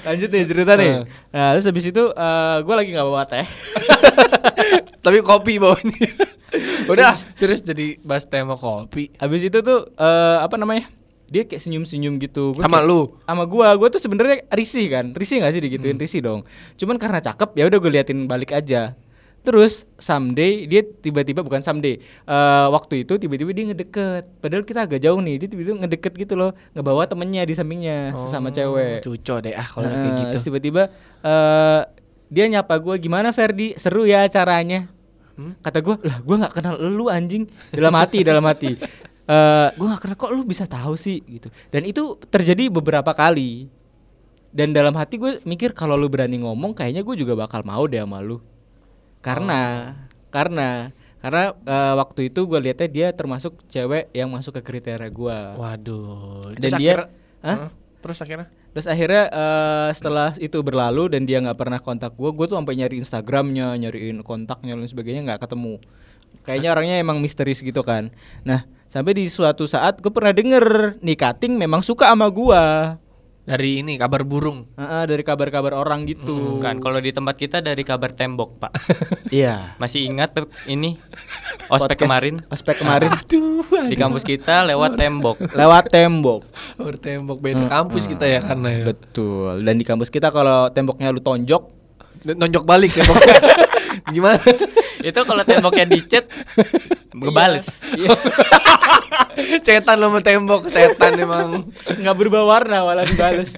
Lanjut 0.00 0.28
nih 0.28 0.44
cerita 0.44 0.72
nih. 0.74 0.90
Eh. 0.90 1.02
Nah, 1.30 1.48
terus 1.54 1.66
habis 1.66 1.84
itu 1.84 2.02
eh 2.06 2.56
gue 2.60 2.74
lagi 2.74 2.90
nggak 2.90 3.06
bawa 3.06 3.22
teh. 3.24 3.46
Tapi 5.04 5.18
kopi 5.20 5.56
bawahnya. 5.56 6.08
Udah 6.92 7.14
serius 7.32 7.62
jadi 7.62 7.96
bahas 8.02 8.26
tema 8.26 8.54
kopi. 8.54 9.14
Habis 9.16 9.46
itu 9.46 9.58
tuh 9.60 9.92
eh, 9.92 10.38
apa 10.40 10.56
namanya? 10.56 10.88
Dia 11.30 11.46
kayak 11.46 11.62
senyum-senyum 11.62 12.18
gitu. 12.18 12.58
Gua 12.58 12.66
Sama 12.66 12.82
kayak- 12.82 12.90
lu? 12.90 13.00
Sama 13.22 13.44
gua, 13.46 13.68
gua 13.78 13.88
tuh 13.88 14.02
sebenarnya 14.02 14.42
risih 14.50 14.90
kan. 14.90 15.14
Risih 15.14 15.38
gak 15.38 15.54
sih 15.54 15.62
digituin? 15.62 15.94
Hmm. 15.94 16.02
Risih 16.02 16.20
dong. 16.20 16.40
Cuman 16.74 16.98
karena 16.98 17.22
cakep 17.22 17.54
ya 17.54 17.70
udah 17.70 17.78
gue 17.78 17.90
liatin 17.90 18.26
balik 18.26 18.50
aja. 18.50 18.98
Terus 19.40 19.88
someday 19.96 20.64
dia 20.64 20.84
tiba-tiba 20.84 21.40
bukan 21.40 21.60
someday. 21.60 21.96
eh, 22.24 22.66
waktu 22.68 23.02
itu 23.02 23.16
tiba-tiba 23.16 23.50
dia 23.50 23.64
ngedeket. 23.68 24.24
Padahal 24.38 24.62
kita 24.62 24.84
agak 24.84 25.00
jauh 25.00 25.16
nih. 25.18 25.40
Dia 25.40 25.48
tiba-tiba 25.48 25.76
ngedeket 25.80 26.12
gitu 26.14 26.34
loh. 26.34 26.52
Ngebawa 26.72 27.04
temennya 27.04 27.42
di 27.42 27.54
sampingnya 27.54 28.12
sesama 28.14 28.48
cewek. 28.48 29.00
Cuco 29.00 29.40
deh 29.40 29.52
ah 29.52 29.64
kalau 29.64 29.88
Heeh, 29.88 29.96
kayak 29.96 30.12
gitu. 30.14 30.28
terus 30.30 30.44
tiba-tiba 30.44 30.82
eh 31.20 31.80
dia 32.28 32.46
nyapa 32.46 32.78
gua 32.78 32.94
gimana 32.94 33.30
Ferdi 33.30 33.74
seru 33.74 34.04
ya 34.04 34.22
acaranya 34.22 34.86
Hmm? 35.30 35.56
kata 35.58 35.80
gua 35.80 35.96
lah 36.04 36.20
gua 36.20 36.36
nggak 36.36 36.52
kenal 36.52 36.74
lu 36.76 37.08
anjing 37.08 37.48
dalam 37.72 37.96
hati 37.96 38.20
dalam 38.20 38.44
hati 38.44 38.76
eh 39.24 39.68
gua 39.72 39.86
nggak 39.88 40.02
kenal 40.04 40.16
kok 40.18 40.30
lu 40.30 40.44
bisa 40.44 40.68
tahu 40.68 40.94
sih 40.94 41.24
gitu 41.24 41.48
dan 41.70 41.82
itu 41.82 42.02
terjadi 42.28 42.68
beberapa 42.68 43.08
kali 43.10 43.72
dan 44.52 44.70
dalam 44.70 44.92
hati 44.92 45.16
gue 45.16 45.40
mikir 45.42 45.72
kalau 45.72 45.94
lu 45.94 46.06
berani 46.06 46.38
ngomong 46.38 46.70
kayaknya 46.70 47.00
gue 47.00 47.16
juga 47.16 47.32
bakal 47.34 47.62
mau 47.62 47.86
deh 47.86 47.98
sama 47.98 48.20
lu 48.20 48.36
karena 49.20 49.94
karena 50.32 50.90
karena 51.20 51.52
eh, 51.52 51.94
waktu 52.00 52.32
itu 52.32 52.48
gue 52.48 52.58
lihatnya 52.58 52.88
dia 52.88 53.08
termasuk 53.12 53.60
cewek 53.68 54.08
yang 54.16 54.32
masuk 54.32 54.56
ke 54.56 54.62
kriteria 54.64 55.10
gua 55.12 55.52
Waduh. 55.60 56.56
Dan 56.56 56.60
Terus 56.64 56.72
dia- 56.80 56.96
akhirnya-? 56.96 57.10
Hah? 57.44 57.56
Terus 58.00 58.18
akhirnya? 58.24 58.46
Terus 58.70 58.86
akhirnya 58.88 59.24
eh, 59.28 59.88
setelah 59.92 60.30
itu 60.40 60.58
berlalu 60.64 61.12
dan 61.12 61.28
dia 61.28 61.42
nggak 61.44 61.58
pernah 61.60 61.76
kontak 61.76 62.16
gue, 62.16 62.30
gue 62.32 62.46
tuh 62.48 62.56
sampai 62.56 62.74
nyari 62.80 62.96
Instagramnya, 63.02 63.76
nyariin 63.76 64.24
kontaknya 64.24 64.78
dan 64.78 64.88
sebagainya 64.88 65.22
nggak 65.28 65.42
ketemu. 65.44 65.76
Kayaknya 66.46 66.68
orangnya 66.72 66.96
emang 66.96 67.20
misterius 67.20 67.60
gitu 67.60 67.84
kan. 67.84 68.08
Nah 68.48 68.64
sampai 68.88 69.12
di 69.12 69.28
suatu 69.28 69.68
saat 69.68 70.00
gue 70.00 70.08
pernah 70.08 70.32
denger 70.32 70.96
nih 71.04 71.18
Kating 71.20 71.60
memang 71.60 71.84
suka 71.84 72.08
sama 72.08 72.32
gue. 72.32 72.64
Dari 73.50 73.82
ini 73.82 73.98
kabar 73.98 74.22
burung. 74.22 74.70
dari 74.78 75.26
kabar-kabar 75.26 75.74
orang 75.74 76.06
gitu. 76.06 76.62
Bukan, 76.62 76.78
kalau 76.78 77.02
di 77.02 77.10
tempat 77.10 77.34
kita 77.34 77.58
dari 77.58 77.82
kabar 77.82 78.14
tembok, 78.14 78.62
Pak. 78.62 78.72
Iya. 79.34 79.74
Masih 79.82 80.06
ingat 80.06 80.34
Pep, 80.34 80.46
ini 80.70 80.94
ospek 81.74 81.98
Podcast- 81.98 82.02
kemarin 82.02 82.34
Ospek 82.46 82.76
kemarin. 82.78 83.10
Aduh. 83.18 83.62
di 83.90 83.96
kampus 83.98 84.22
kita 84.22 84.62
lewat 84.66 84.94
tembok. 84.94 85.36
Lewat 85.50 85.90
tembok. 85.90 86.46
Bertembok 86.78 87.38
beda 87.42 87.66
kampus 87.66 88.06
kita 88.06 88.26
ya 88.26 88.38
karena 88.38 88.68
ya. 88.70 88.84
Betul. 88.94 89.66
Dan 89.66 89.74
di 89.78 89.84
kampus 89.86 90.14
kita 90.14 90.30
kalau 90.30 90.70
temboknya 90.70 91.10
lu 91.10 91.18
tonjok, 91.18 91.82
Nonjok 92.20 92.68
balik 92.68 92.92
ya 92.94 93.04
Gimana? 94.12 94.38
Itu 95.00 95.20
kalau 95.24 95.42
temboknya 95.44 95.86
dicet 95.88 96.28
ngebales. 97.14 97.80
Cetan 99.66 99.96
lo 100.00 100.12
sama 100.12 100.20
tembok, 100.20 100.68
setan 100.68 101.16
emang. 101.16 101.68
nggak 101.72 102.16
berubah 102.16 102.42
warna 102.44 102.84
malah 102.84 103.04
dibales. 103.08 103.56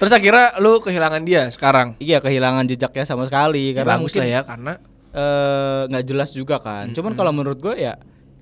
Terus 0.00 0.12
akhirnya 0.16 0.56
lu 0.58 0.80
kehilangan 0.80 1.22
dia 1.28 1.46
sekarang. 1.52 1.92
iya 2.00 2.18
kehilangan 2.24 2.64
jejaknya 2.64 3.04
sama 3.04 3.28
sekali 3.28 3.76
Ya, 3.76 3.84
karena 3.84 3.96
bagus 4.00 4.12
lah 4.16 4.26
ya 4.26 4.40
karena 4.48 4.72
eh, 5.12 5.80
nggak 5.92 6.04
jelas 6.08 6.30
juga 6.32 6.56
kan. 6.58 6.90
Cuman 6.96 7.12
kalau 7.14 7.30
menurut 7.36 7.60
gue 7.60 7.76
ya 7.76 8.00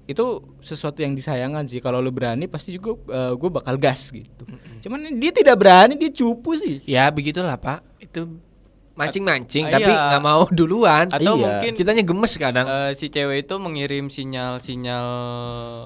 itu 0.09 0.41
sesuatu 0.65 1.03
yang 1.05 1.12
disayangkan 1.19 1.69
sih. 1.69 1.83
Kalau 1.85 2.00
lu 2.00 2.09
berani 2.15 2.49
pasti 2.49 2.73
juga 2.73 2.97
gue 3.35 3.50
bakal 3.50 3.77
gas 3.77 4.09
gitu. 4.15 4.47
Cuman 4.87 5.19
dia 5.19 5.35
tidak 5.35 5.59
berani, 5.59 5.99
dia 5.99 6.09
cupu 6.15 6.57
sih. 6.57 6.81
ya 6.88 7.11
begitulah 7.12 7.59
Pak. 7.59 7.85
Itu 8.00 8.38
mancing-mancing 8.99 9.64
Ah, 9.64 9.73
tapi 9.73 9.87
iya. 9.87 10.07
nggak 10.11 10.25
mau 10.25 10.43
duluan. 10.59 11.07
Atau 11.07 11.35
Iya. 11.35 11.40
mungkin 11.40 11.73
Kitanya 11.73 12.02
gemes 12.02 12.35
kadang. 12.35 12.67
eh, 12.67 12.93
si 12.93 13.07
cewek 13.07 13.47
itu 13.47 13.55
mengirim 13.57 14.11
sinyal-sinyal 14.11 15.07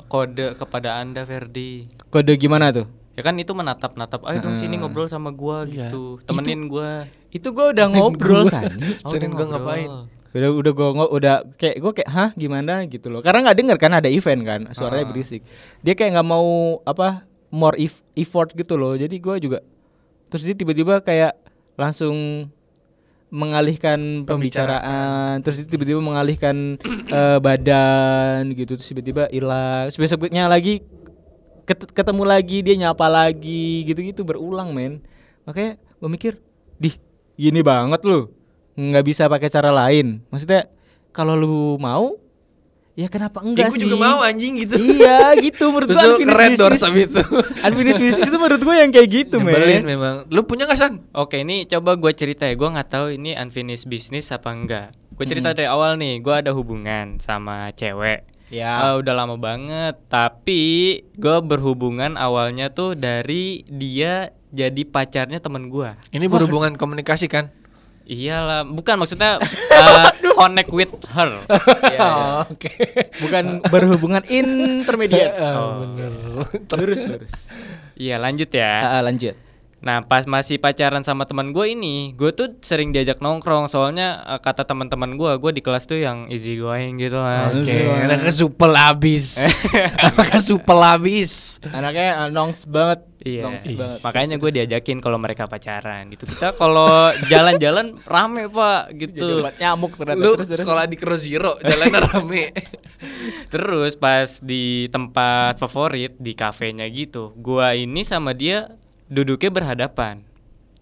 kode 0.06 0.56
kepada 0.56 0.96
Anda 0.96 1.22
Ferdi. 1.22 1.84
Kode 2.08 2.34
gimana 2.34 2.72
tuh? 2.72 2.88
Ya 3.12 3.20
kan 3.20 3.36
itu 3.36 3.52
menatap-natap, 3.52 4.24
ayo 4.24 4.40
dong 4.40 4.56
sini 4.56 4.80
ngobrol 4.80 5.04
sama 5.04 5.28
gua 5.30 5.62
Iya. 5.62 5.92
gitu. 5.92 6.16
Temenin 6.24 6.64
gua. 6.64 7.04
Itu 7.28 7.52
gue 7.52 7.66
udah 7.70 7.86
ngobrol 7.86 8.48
Sani. 8.48 8.72
Oh, 9.04 9.12
Temenin 9.12 9.30
udah 9.30 9.36
gua 9.36 9.46
ngapain? 9.52 9.88
Udah 10.32 10.48
udah 10.50 10.72
gue 10.72 10.86
udah 11.12 11.34
kayak 11.54 11.76
gue 11.76 11.92
kayak 11.92 12.08
hah 12.08 12.30
gimana 12.32 12.88
gitu 12.88 13.12
loh. 13.12 13.20
Karena 13.20 13.44
nggak 13.44 13.58
denger 13.58 13.76
kan 13.76 13.92
ada 13.92 14.08
event 14.08 14.40
kan, 14.42 14.60
suaranya 14.72 15.04
berisik. 15.04 15.44
Dia 15.80 15.92
kayak 15.92 16.16
nggak 16.16 16.24
mau 16.26 16.48
apa 16.82 17.28
more 17.52 17.76
eff- 17.76 18.00
effort 18.14 18.48
gitu 18.52 18.74
loh. 18.74 18.96
Jadi 18.96 19.12
gue 19.14 19.36
juga 19.38 19.60
terus 20.26 20.40
dia 20.40 20.56
tiba-tiba 20.56 21.04
kayak 21.04 21.36
langsung 21.76 22.48
mengalihkan 23.32 24.28
pembicaraan, 24.28 25.40
terus 25.40 25.64
dia 25.64 25.68
tiba-tiba 25.72 26.04
mengalihkan 26.04 26.76
eh, 27.08 27.38
badan 27.40 28.52
gitu, 28.52 28.76
terus 28.76 28.86
tiba-tiba 28.92 29.32
hilang. 29.32 29.88
Terus 29.88 29.98
besoknya 29.98 30.52
lagi 30.52 30.84
ket- 31.64 31.90
ketemu 31.96 32.22
lagi 32.28 32.60
dia 32.60 32.76
nyapa 32.76 33.08
lagi 33.08 33.88
gitu-gitu 33.88 34.20
berulang 34.22 34.76
men. 34.76 35.00
Makanya 35.48 35.80
gue 35.80 36.08
mikir, 36.12 36.32
dih 36.76 36.94
gini 37.34 37.64
banget 37.64 38.04
lu 38.04 38.28
nggak 38.76 39.04
bisa 39.08 39.26
pakai 39.32 39.48
cara 39.48 39.72
lain. 39.72 40.20
Maksudnya 40.28 40.68
kalau 41.10 41.32
lu 41.32 41.80
mau 41.80 42.21
ya 42.92 43.06
kenapa 43.06 43.40
Ya, 43.40 43.46
enggak 43.46 43.66
gue 43.68 43.76
sih? 43.76 43.82
juga 43.82 43.96
mau 43.98 44.20
anjing 44.20 44.52
gitu. 44.58 44.76
Iya 44.76 45.32
gitu 45.38 45.64
menurut 45.68 45.88
Terus 45.88 45.98
lu 45.98 46.08
unfinished 46.14 46.28
keren 46.30 46.52
doors 46.54 46.72
business. 46.74 46.88
abis 46.88 47.06
itu. 47.08 47.22
Unfinished 47.66 48.00
business 48.00 48.28
itu 48.28 48.36
menurut 48.36 48.60
gue 48.60 48.76
yang 48.76 48.90
kayak 48.90 49.08
gitu 49.08 49.36
Nyebelin 49.38 49.72
men. 49.78 49.84
memang. 49.88 50.14
Lu 50.28 50.40
punya 50.42 50.64
gak 50.64 50.76
San? 50.76 50.94
Oke, 51.10 51.40
ini 51.40 51.64
coba 51.64 51.94
gue 51.94 52.12
cerita 52.12 52.44
ya. 52.44 52.52
Gue 52.52 52.68
nggak 52.68 52.88
tahu 52.88 53.06
ini 53.12 53.32
unfinished 53.32 53.86
business 53.86 54.28
apa 54.28 54.48
enggak. 54.48 54.88
Gue 55.12 55.24
cerita 55.24 55.50
dari 55.50 55.66
awal 55.66 55.96
nih. 55.96 56.18
Gue 56.18 56.34
ada 56.34 56.50
hubungan 56.50 57.16
sama 57.16 57.72
cewek. 57.72 58.28
Ya. 58.48 58.84
Eh, 58.86 58.94
udah 58.98 59.14
lama 59.14 59.36
banget. 59.36 59.96
Tapi 60.06 60.62
gue 61.10 61.36
berhubungan 61.40 62.14
awalnya 62.14 62.68
tuh 62.68 62.92
dari 62.92 63.64
dia 63.64 64.28
jadi 64.48 64.84
pacarnya 64.84 65.40
temen 65.40 65.66
gue. 65.66 65.96
Ini 66.10 66.28
berhubungan 66.28 66.76
komunikasi 66.76 67.24
kan? 67.24 67.48
Iyalah, 68.02 68.66
bukan 68.66 68.98
maksudnya 68.98 69.38
uh, 69.78 70.10
connect 70.34 70.70
with 70.74 70.90
her. 71.14 71.30
Oh, 72.02 72.42
Oke. 72.52 72.72
Bukan 73.22 73.62
berhubungan 73.70 74.22
intermediate. 74.26 75.34
Oh, 75.52 75.84
bener. 75.86 76.12
lurus 76.78 77.02
lurus. 77.06 77.34
Iya, 77.94 78.18
lanjut 78.18 78.50
ya. 78.50 78.98
Ah, 78.98 79.02
lanjut. 79.04 79.34
Nah, 79.82 80.06
pas 80.06 80.22
masih 80.24 80.62
pacaran 80.62 81.02
sama 81.02 81.26
teman 81.26 81.50
gue 81.50 81.74
ini, 81.74 82.14
gue 82.14 82.30
tuh 82.30 82.54
sering 82.62 82.94
diajak 82.94 83.18
nongkrong. 83.18 83.66
Soalnya 83.66 84.22
eh, 84.24 84.38
kata 84.38 84.62
teman-teman 84.62 85.18
gue, 85.18 85.30
gue 85.42 85.50
di 85.50 85.62
kelas 85.62 85.90
tuh 85.90 85.98
yang 85.98 86.30
easy 86.30 86.54
going 86.54 87.02
gitu 87.02 87.18
lah. 87.18 87.50
Oke, 87.50 87.90
anaknya 88.06 88.30
supel 88.30 88.72
abis. 88.72 89.34
anaknya 89.98 90.38
supel 90.38 90.78
abis. 90.78 91.58
Anaknya 91.66 92.26
uh, 92.26 92.30
nongs 92.30 92.62
banget. 92.64 93.10
Iya, 93.22 93.46
Nongs 93.46 93.62
banget. 93.78 93.98
makanya 94.02 94.34
gue 94.34 94.50
diajakin 94.50 94.98
kalau 94.98 95.14
mereka 95.14 95.46
pacaran 95.46 96.10
gitu. 96.10 96.26
Kita 96.26 96.58
kalau 96.58 97.14
jalan-jalan 97.30 97.94
rame 98.02 98.50
pak 98.50 98.90
Jadi 98.90 99.14
gitu. 99.14 99.46
obat 99.46 99.54
nyamuk 99.62 99.94
ternyata. 99.94 100.18
Lu 100.18 100.34
Terus, 100.34 100.46
terus. 100.50 100.58
sekolah 100.66 100.84
di 100.90 100.96
Cross 100.98 101.22
Zero, 101.26 101.54
jalannya 101.58 102.00
rame. 102.10 102.50
Terus 103.46 103.94
pas 103.94 104.42
di 104.42 104.90
tempat 104.90 105.54
favorit 105.58 106.18
di 106.18 106.34
kafenya 106.34 106.82
gitu, 106.90 107.30
gua 107.38 107.74
ini 107.74 108.02
sama 108.02 108.34
dia 108.34 108.74
duduknya 109.12 109.50
berhadapan. 109.52 110.24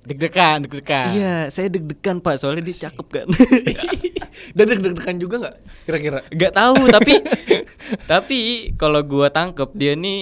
deg-degan, 0.01 0.65
deg-degan. 0.65 1.13
Iya, 1.13 1.37
saya 1.53 1.69
deg-degan 1.69 2.25
pak, 2.25 2.41
soalnya 2.41 2.65
dia 2.65 2.89
cakep 2.89 3.07
kan. 3.13 3.29
Dan 4.57 4.65
deg-degan 4.73 5.21
juga 5.21 5.45
nggak? 5.45 5.57
Kira-kira? 5.85 6.19
Gak 6.33 6.53
tahu 6.57 6.89
tapi 6.89 7.13
tapi 8.11 8.39
kalau 8.81 9.05
gua 9.05 9.29
tangkep 9.29 9.69
dia 9.77 9.93
nih 9.93 10.21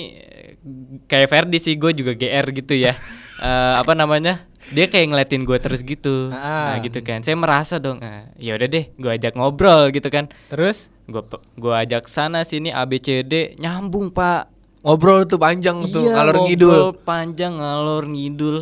kayak 1.07 1.31
Ferdi 1.31 1.63
sih, 1.63 1.79
gue 1.79 1.95
juga 1.95 2.19
GR 2.19 2.47
gitu 2.51 2.75
ya. 2.75 2.97
Eh, 3.39 3.75
apa 3.79 3.95
namanya? 3.95 4.51
Dia 4.75 4.91
kayak 4.91 5.15
ngeliatin 5.15 5.47
gue 5.47 5.63
terus 5.63 5.87
gitu. 5.87 6.27
Ah. 6.35 6.75
Nah, 6.75 6.83
gitu 6.83 6.99
kan. 7.07 7.23
Saya 7.23 7.39
merasa 7.39 7.79
dong, 7.79 8.03
ah, 8.03 8.27
ya 8.35 8.59
udah 8.59 8.67
deh, 8.67 8.91
gue 8.99 9.11
ajak 9.15 9.39
ngobrol 9.39 9.95
gitu 9.95 10.11
kan. 10.11 10.27
Terus 10.51 10.91
Gue 11.09 11.25
gua 11.57 11.89
ajak 11.89 12.05
sana 12.05 12.45
sini 12.45 12.69
ABCD 12.69 13.57
nyambung 13.57 14.13
pak. 14.13 14.53
Ngobrol 14.89 15.29
tuh 15.29 15.37
panjang 15.37 15.85
tuh, 15.87 16.01
Iya, 16.03 16.17
ngalor 16.17 16.35
ngobrol 16.35 16.49
ngidul. 16.49 16.79
panjang 17.05 17.55
ngalor 17.55 18.05
ngidul 18.09 18.59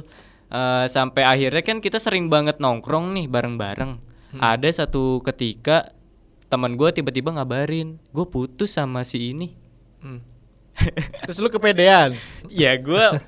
Eh, 0.46 0.86
sampai 0.86 1.26
akhirnya 1.26 1.58
kan 1.60 1.82
kita 1.82 1.98
sering 1.98 2.30
banget 2.30 2.58
nongkrong 2.58 3.10
nih 3.10 3.26
bareng-bareng 3.26 3.98
Hmm. 4.30 4.40
ada 4.40 4.70
satu 4.70 5.18
ketika 5.20 5.90
teman 6.46 6.74
gue 6.74 6.86
tiba-tiba 6.88 7.30
ngabarin 7.30 7.98
gue 8.08 8.26
putus 8.26 8.74
sama 8.74 9.02
si 9.02 9.34
ini 9.34 9.58
Hmm. 9.98 10.22
Terus 11.22 11.38
lu 11.38 11.48
kepedean. 11.48 12.14
ya 12.46 12.78
gua 12.78 13.18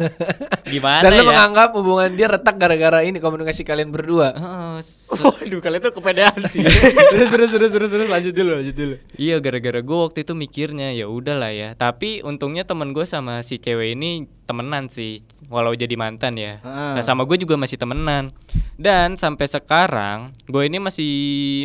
gimana 0.64 1.02
Dan 1.02 1.10
lu 1.12 1.22
ya? 1.22 1.28
menganggap 1.28 1.74
hubungan 1.74 2.10
dia 2.10 2.26
retak 2.26 2.54
gara-gara 2.54 3.02
ini 3.02 3.18
komunikasi 3.18 3.62
kalian 3.62 3.88
berdua. 3.88 4.30
Heeh, 4.30 4.76
se- 4.80 5.10
Waduh, 5.10 5.58
kalian 5.58 5.82
tuh 5.82 5.92
kepedean 5.92 6.38
sih. 6.44 6.62
terus 7.12 7.28
terus 7.28 7.50
terus 7.50 7.70
terus 7.70 7.90
terus 7.90 8.08
lanjut 8.08 8.30
dulu, 8.30 8.50
lanjut 8.54 8.74
dulu. 8.74 8.94
Iya 9.14 9.36
gara-gara 9.38 9.80
gue 9.80 9.98
waktu 9.98 10.18
itu 10.22 10.32
mikirnya 10.32 10.92
ya 10.92 11.06
udahlah 11.06 11.50
ya. 11.50 11.72
Tapi 11.72 12.20
untungnya 12.20 12.62
temen 12.62 12.92
gue 12.92 13.04
sama 13.04 13.40
si 13.40 13.56
cewek 13.56 13.96
ini 13.96 14.10
temenan 14.44 14.86
sih, 14.86 15.20
walau 15.46 15.72
jadi 15.72 15.92
mantan 15.92 16.36
ya. 16.36 16.60
Ah. 16.62 16.94
Nah 16.94 17.02
sama 17.02 17.24
gue 17.24 17.36
juga 17.36 17.56
masih 17.56 17.76
temenan. 17.76 18.30
Dan 18.74 19.16
sampai 19.16 19.44
sekarang 19.44 20.30
gue 20.44 20.62
ini 20.62 20.78
masih 20.78 21.12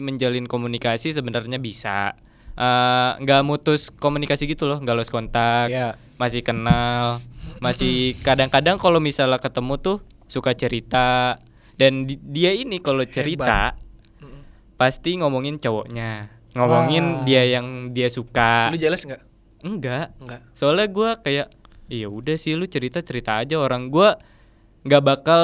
menjalin 0.01 0.43
komunikasi 0.43 1.11
sebenarnya 1.11 1.57
bisa. 1.57 2.17
Eh, 2.53 3.11
nggak 3.17 3.41
mutus 3.41 3.89
komunikasi 3.89 4.45
gitu 4.45 4.69
loh, 4.69 4.77
nggak 4.77 4.93
lost 4.93 5.09
kontak, 5.09 5.73
Iya. 5.73 5.97
masih 6.15 6.45
kenal, 6.45 7.17
masih 7.57 8.13
kadang-kadang 8.21 8.77
kalau 8.77 9.01
misalnya 9.01 9.41
ketemu 9.41 9.73
tuh 9.77 9.97
suka 10.29 10.53
cerita. 10.53 11.41
Dan 11.73 12.05
di- 12.05 12.21
dia 12.21 12.53
ini 12.53 12.77
kalau 12.77 13.01
cerita 13.03 13.73
pasti 14.75 15.17
ngomongin 15.17 15.57
cowoknya, 15.57 16.29
ngomongin 16.53 17.03
Ah. 17.03 17.23
dia 17.25 17.41
yang 17.49 17.89
dia 17.89 18.05
suka. 18.05 18.69
Lu 18.69 18.77
jelas 18.77 19.01
nggak? 19.01 19.21
Enggak. 19.65 20.13
Enggak. 20.19 20.41
Soalnya 20.53 20.85
gua 20.85 21.09
kayak 21.17 21.49
iya 21.89 22.05
udah 22.05 22.37
sih 22.37 22.53
lu 22.53 22.65
cerita 22.65 23.01
cerita 23.01 23.41
aja 23.41 23.57
orang 23.57 23.89
gua 23.89 24.21
nggak 24.83 24.99
bakal 24.99 25.43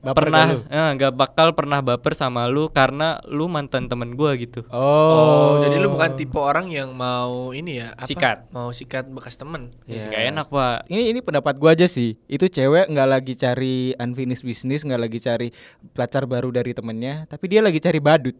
Baper 0.00 0.16
pernah 0.16 0.44
lu? 0.48 0.64
eh, 0.64 0.90
nggak 0.96 1.12
bakal 1.12 1.48
pernah 1.52 1.84
baper 1.84 2.16
sama 2.16 2.48
lu 2.48 2.72
karena 2.72 3.20
lu 3.28 3.44
mantan 3.44 3.84
temen 3.84 4.16
gua 4.16 4.32
gitu. 4.40 4.64
Oh, 4.72 5.60
jadi 5.60 5.76
lu 5.76 5.92
bukan 5.92 6.16
tipe 6.16 6.40
orang 6.40 6.72
yang 6.72 6.96
mau 6.96 7.52
ini 7.52 7.84
ya? 7.84 7.92
Apa? 7.92 8.08
Sikat. 8.08 8.38
Mau 8.48 8.72
sikat 8.72 9.12
bekas 9.12 9.36
temen. 9.36 9.76
Ya, 9.84 10.00
nggak 10.00 10.24
enak 10.32 10.46
pak. 10.48 10.88
Ini 10.88 11.12
ini 11.12 11.20
pendapat 11.20 11.60
gua 11.60 11.76
aja 11.76 11.84
sih. 11.84 12.16
Itu 12.24 12.48
cewek 12.48 12.88
nggak 12.88 13.08
lagi 13.12 13.36
cari 13.36 13.92
unfinished 14.00 14.44
business, 14.48 14.88
nggak 14.88 15.02
lagi 15.04 15.18
cari 15.20 15.48
pacar 15.92 16.24
baru 16.24 16.48
dari 16.48 16.72
temennya, 16.72 17.28
tapi 17.28 17.52
dia 17.52 17.60
lagi 17.60 17.76
cari 17.76 18.00
badut. 18.00 18.36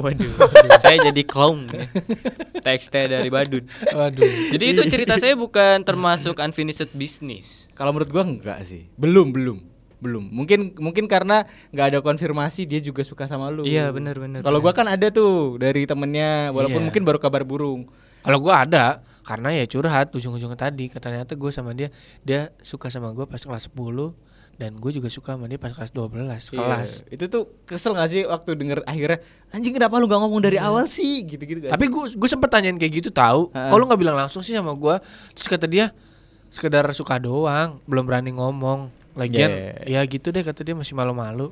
Waduh, 0.00 0.32
saya 0.80 1.12
jadi 1.12 1.22
clown 1.28 1.68
ya. 1.76 1.84
Teksnya 2.64 3.20
dari 3.20 3.28
badut. 3.28 3.68
Waduh. 3.92 4.48
Jadi 4.48 4.64
itu 4.72 4.80
cerita 4.88 5.20
saya 5.20 5.36
bukan 5.36 5.84
termasuk 5.84 6.40
unfinished 6.40 6.88
business. 6.96 7.68
Kalau 7.76 7.92
menurut 7.92 8.08
gua 8.08 8.24
enggak 8.24 8.64
sih. 8.64 8.88
Belum, 8.96 9.28
belum. 9.28 9.69
Belum. 10.00 10.24
Mungkin 10.26 10.74
mungkin 10.80 11.04
karena 11.06 11.44
nggak 11.70 11.86
ada 11.94 11.98
konfirmasi 12.00 12.64
dia 12.64 12.80
juga 12.80 13.04
suka 13.04 13.28
sama 13.28 13.52
lu. 13.52 13.68
Iya, 13.68 13.92
benar, 13.92 14.16
benar, 14.16 14.40
Kalau 14.40 14.58
gua 14.64 14.72
kan 14.72 14.88
ada 14.88 15.12
tuh 15.12 15.60
dari 15.60 15.84
temennya 15.84 16.50
walaupun 16.56 16.80
Iya. 16.80 16.86
mungkin 16.88 17.02
baru 17.04 17.20
kabar 17.20 17.44
burung. 17.44 17.86
Kalau 18.20 18.36
gua 18.40 18.64
ada, 18.68 19.00
karena 19.24 19.52
ya 19.56 19.64
curhat 19.68 20.12
ujung-ujungnya 20.12 20.56
tadi. 20.56 20.92
Ternyata 20.92 21.32
gue 21.36 21.50
sama 21.52 21.72
dia, 21.72 21.88
dia 22.20 22.52
suka 22.60 22.92
sama 22.92 23.12
gua 23.16 23.24
pas 23.24 23.40
kelas 23.40 23.72
10 23.72 24.12
dan 24.60 24.76
gue 24.76 24.92
juga 24.92 25.08
suka 25.08 25.40
sama 25.40 25.48
dia 25.48 25.56
pas 25.56 25.72
kelas 25.72 25.88
12 25.88 26.52
kelas. 26.52 27.08
Iya. 27.08 27.16
Itu 27.16 27.24
tuh 27.32 27.42
kesel 27.64 27.96
gak 27.96 28.12
sih 28.12 28.28
waktu 28.28 28.60
denger 28.60 28.84
akhirnya 28.84 29.24
anjing 29.56 29.72
kenapa 29.72 29.96
lu 29.96 30.04
gak 30.04 30.20
ngomong 30.20 30.44
dari 30.44 30.60
awal 30.60 30.84
sih 30.84 31.24
gitu-gitu 31.24 31.64
Tapi 31.64 31.88
gue 31.88 32.04
gue 32.12 32.28
sempet 32.28 32.52
tanyain 32.52 32.76
kayak 32.76 33.00
gitu 33.00 33.08
tahu. 33.08 33.48
Kalau 33.56 33.88
nggak 33.88 33.96
bilang 33.96 34.20
langsung 34.20 34.44
sih 34.44 34.52
sama 34.52 34.76
gua, 34.76 35.00
terus 35.32 35.48
kata 35.48 35.64
dia 35.64 35.96
sekedar 36.52 36.84
suka 36.92 37.16
doang, 37.16 37.80
belum 37.88 38.04
berani 38.04 38.36
ngomong. 38.36 38.92
Lagian 39.18 39.50
Yeah. 39.86 40.00
ya 40.00 40.06
gitu 40.06 40.30
deh 40.30 40.42
kata 40.42 40.62
dia 40.62 40.74
masih 40.74 40.94
malu-malu. 40.94 41.50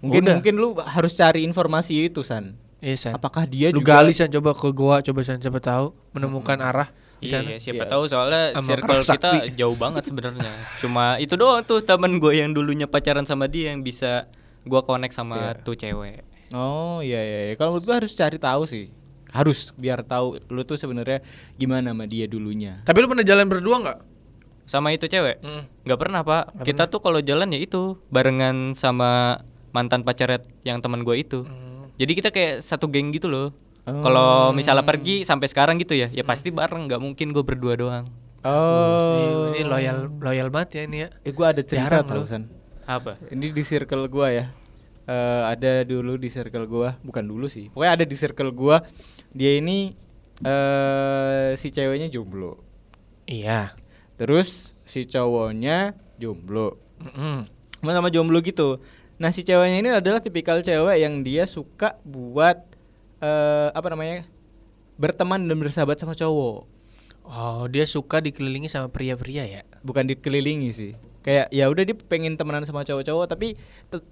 Mungkin 0.00 0.22
Udah. 0.24 0.34
mungkin 0.40 0.54
lu 0.56 0.68
harus 0.76 1.12
cari 1.12 1.44
informasi 1.44 2.08
itu 2.08 2.20
San. 2.20 2.56
Iya, 2.80 2.96
San. 2.96 3.12
Apakah 3.12 3.44
dia 3.44 3.68
Lu 3.68 3.80
juga 3.80 4.00
gali 4.00 4.12
San 4.12 4.28
coba 4.28 4.56
ke 4.56 4.68
gua, 4.72 5.00
coba 5.00 5.20
San 5.20 5.36
siapa 5.36 5.60
tahu 5.60 5.92
menemukan 6.12 6.56
arah 6.56 6.88
di 7.20 7.28
Iya, 7.28 7.32
sana. 7.36 7.48
iya, 7.52 7.58
siapa 7.60 7.84
Iya. 7.84 7.92
tahu 7.92 8.02
soalnya 8.08 8.42
Sama 8.56 8.64
circle 8.66 9.00
kita 9.04 9.30
jauh 9.52 9.76
banget 9.76 10.02
sebenarnya. 10.08 10.52
Cuma 10.80 11.20
itu 11.20 11.36
doang 11.36 11.60
tuh 11.60 11.80
temen 11.80 12.16
gue 12.16 12.32
yang 12.32 12.48
dulunya 12.50 12.88
pacaran 12.88 13.24
sama 13.24 13.44
dia 13.44 13.72
yang 13.72 13.84
bisa 13.84 14.24
gua 14.64 14.80
connect 14.80 15.12
sama 15.12 15.52
Iya. 15.52 15.60
tuh 15.60 15.76
cewek. 15.76 16.24
Oh 16.50 17.00
iya 17.00 17.20
iya. 17.20 17.40
iya. 17.46 17.54
Kalau 17.54 17.76
menurut 17.76 17.84
gua 17.84 17.96
harus 18.00 18.12
cari 18.12 18.36
tahu 18.36 18.64
sih. 18.64 18.88
Harus 19.30 19.70
biar 19.76 20.02
tahu 20.02 20.40
lu 20.48 20.64
tuh 20.64 20.74
sebenarnya 20.74 21.20
gimana 21.54 21.92
sama 21.92 22.02
dia 22.04 22.24
dulunya. 22.24 22.80
Tapi 22.82 22.98
lu 22.98 23.06
pernah 23.06 23.22
jalan 23.22 23.46
berdua 23.46 23.76
nggak? 23.78 23.98
Sama 24.70 24.94
itu 24.94 25.10
cewek? 25.10 25.42
Hmm. 25.42 25.66
nggak 25.82 25.98
pernah 25.98 26.22
pak. 26.22 26.62
kita 26.62 26.86
tuh 26.86 27.02
kalau 27.02 27.18
jalan 27.18 27.50
ya 27.50 27.58
itu 27.58 27.98
barengan 28.06 28.78
sama 28.78 29.42
mantan 29.74 30.06
pacarnya 30.06 30.46
yang 30.62 30.78
teman 30.78 31.02
gue 31.02 31.18
itu. 31.18 31.42
Jadi 31.98 32.12
kita 32.14 32.30
kayak 32.30 32.62
satu 32.62 32.86
geng 32.86 33.10
gitu 33.10 33.26
loh. 33.26 33.50
Kalau 33.82 34.54
misalnya 34.54 34.86
pergi 34.86 35.26
sampai 35.26 35.50
sekarang 35.50 35.74
gitu 35.82 35.98
ya, 35.98 36.06
ya 36.14 36.22
pasti 36.22 36.54
bareng. 36.54 36.86
nggak 36.86 37.02
mungkin 37.02 37.34
gue 37.34 37.42
berdua 37.42 37.74
doang. 37.74 38.06
Oh. 38.40 39.52
Ini 39.52 39.68
loyal 39.68 40.08
loyal 40.16 40.48
banget 40.48 40.80
ya 40.80 40.82
ini 40.88 40.96
ya. 41.04 41.08
Eh 41.26 41.32
gua 41.34 41.52
ada 41.52 41.60
cerita. 41.60 42.00
San. 42.24 42.48
Apa? 42.88 43.20
Ini 43.28 43.52
di 43.52 43.62
circle 43.66 44.08
gua 44.08 44.32
ya. 44.32 44.46
Eh 45.04 45.42
ada 45.44 45.84
dulu 45.84 46.16
di 46.16 46.32
circle 46.32 46.64
gua, 46.64 46.96
bukan 47.04 47.26
dulu 47.26 47.50
sih. 47.52 47.68
Pokoknya 47.68 47.92
ada 48.00 48.04
di 48.08 48.16
circle 48.16 48.54
gua. 48.56 48.80
Dia 49.36 49.60
ini 49.60 49.92
eh 50.40 51.52
si 51.60 51.68
ceweknya 51.68 52.08
jomblo. 52.08 52.64
Iya. 53.28 53.76
Terus 54.20 54.76
si 54.84 55.08
cowoknya 55.08 55.96
jomblo. 56.20 56.76
Mm-mm. 57.00 57.48
Sama-sama 57.80 58.12
jomblo 58.12 58.44
gitu. 58.44 58.84
Nah, 59.16 59.32
si 59.32 59.40
ceweknya 59.40 59.80
ini 59.80 59.88
adalah 59.96 60.20
tipikal 60.20 60.60
cewek 60.60 61.00
yang 61.00 61.24
dia 61.24 61.48
suka 61.48 61.96
buat 62.04 62.60
eh 63.24 63.68
apa 63.72 63.88
namanya? 63.88 64.28
berteman 65.00 65.48
dan 65.48 65.56
bersahabat 65.56 65.96
sama 65.96 66.12
cowok. 66.12 66.68
Oh, 67.24 67.64
dia 67.72 67.88
suka 67.88 68.20
dikelilingi 68.20 68.68
sama 68.68 68.92
pria-pria 68.92 69.48
ya. 69.48 69.62
Bukan 69.80 70.04
dikelilingi 70.04 70.68
sih. 70.68 70.92
Kayak 71.24 71.48
ya 71.48 71.72
udah 71.72 71.84
dia 71.88 71.96
pengen 71.96 72.36
temenan 72.36 72.68
sama 72.68 72.84
cowok-cowok 72.84 73.24
tapi 73.28 73.56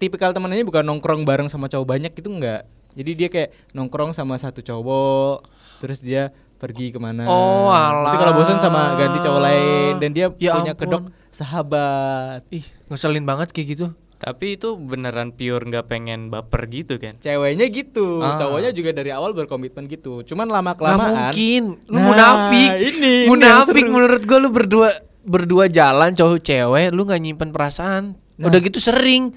tipikal 0.01 0.33
temenannya 0.33 0.65
bukan 0.65 0.85
nongkrong 0.85 1.29
bareng 1.29 1.53
sama 1.53 1.69
cowok 1.69 1.85
banyak 1.85 2.13
gitu 2.17 2.33
enggak. 2.33 2.65
Jadi 2.97 3.11
dia 3.13 3.29
kayak 3.29 3.53
nongkrong 3.77 4.17
sama 4.17 4.41
satu 4.41 4.65
cowok, 4.65 5.45
terus 5.85 6.01
dia 6.01 6.33
pergi 6.59 6.91
ke 6.91 6.99
mana. 6.99 7.23
Oh, 7.25 7.71
Nanti 7.71 8.17
kalau 8.19 8.35
bosan 8.35 8.59
sama 8.59 8.95
ganti 8.95 9.19
cowok 9.19 9.41
lain 9.41 9.93
dan 9.99 10.11
dia 10.11 10.27
Ya 10.35 10.53
punya 10.53 10.73
ampun. 10.73 10.83
kedok 10.83 11.03
sahabat. 11.31 12.43
Ih, 12.51 12.63
ngeselin 12.87 13.23
banget 13.23 13.51
kayak 13.51 13.69
gitu. 13.73 13.87
Tapi 14.19 14.59
itu 14.59 14.75
beneran 14.75 15.31
pure 15.31 15.63
nggak 15.63 15.87
pengen 15.87 16.27
baper 16.27 16.67
gitu 16.67 16.99
kan? 16.99 17.15
Ceweknya 17.17 17.67
gitu, 17.69 18.19
Ah. 18.19 18.35
cowoknya 18.35 18.71
juga 18.73 18.91
dari 18.91 19.09
awal 19.09 19.31
berkomitmen 19.31 19.87
gitu. 19.87 20.21
Cuman 20.25 20.45
lama 20.45 20.71
Gak 20.71 20.77
kelamaan. 20.77 21.31
mungkin. 21.31 21.63
Lu 21.87 21.95
Nah, 21.95 22.05
munafik. 22.05 22.71
ini- 22.75 22.91
ini 22.91 23.15
munafik 23.27 23.79
seru. 23.79 23.95
menurut 23.95 24.23
gua 24.25 24.39
lu 24.41 24.51
berdua 24.51 24.89
berdua 25.21 25.65
jalan 25.69 26.11
cowok 26.13 26.41
cewek 26.41 26.91
lu 26.91 27.05
nggak 27.05 27.21
nyimpen 27.21 27.51
perasaan. 27.51 28.19
Nah. 28.35 28.47
Udah 28.47 28.59
gitu 28.59 28.79
sering. 28.79 29.31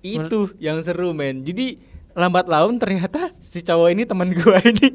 Itu 0.00 0.54
yang 0.56 0.78
seru 0.80 1.10
men. 1.10 1.42
Jadi 1.42 1.82
lambat 2.12 2.46
laun 2.46 2.78
ternyata 2.78 3.34
si 3.40 3.60
cowok 3.60 3.90
ini 3.90 4.02
teman 4.04 4.30
gua 4.32 4.62
ini 4.62 4.94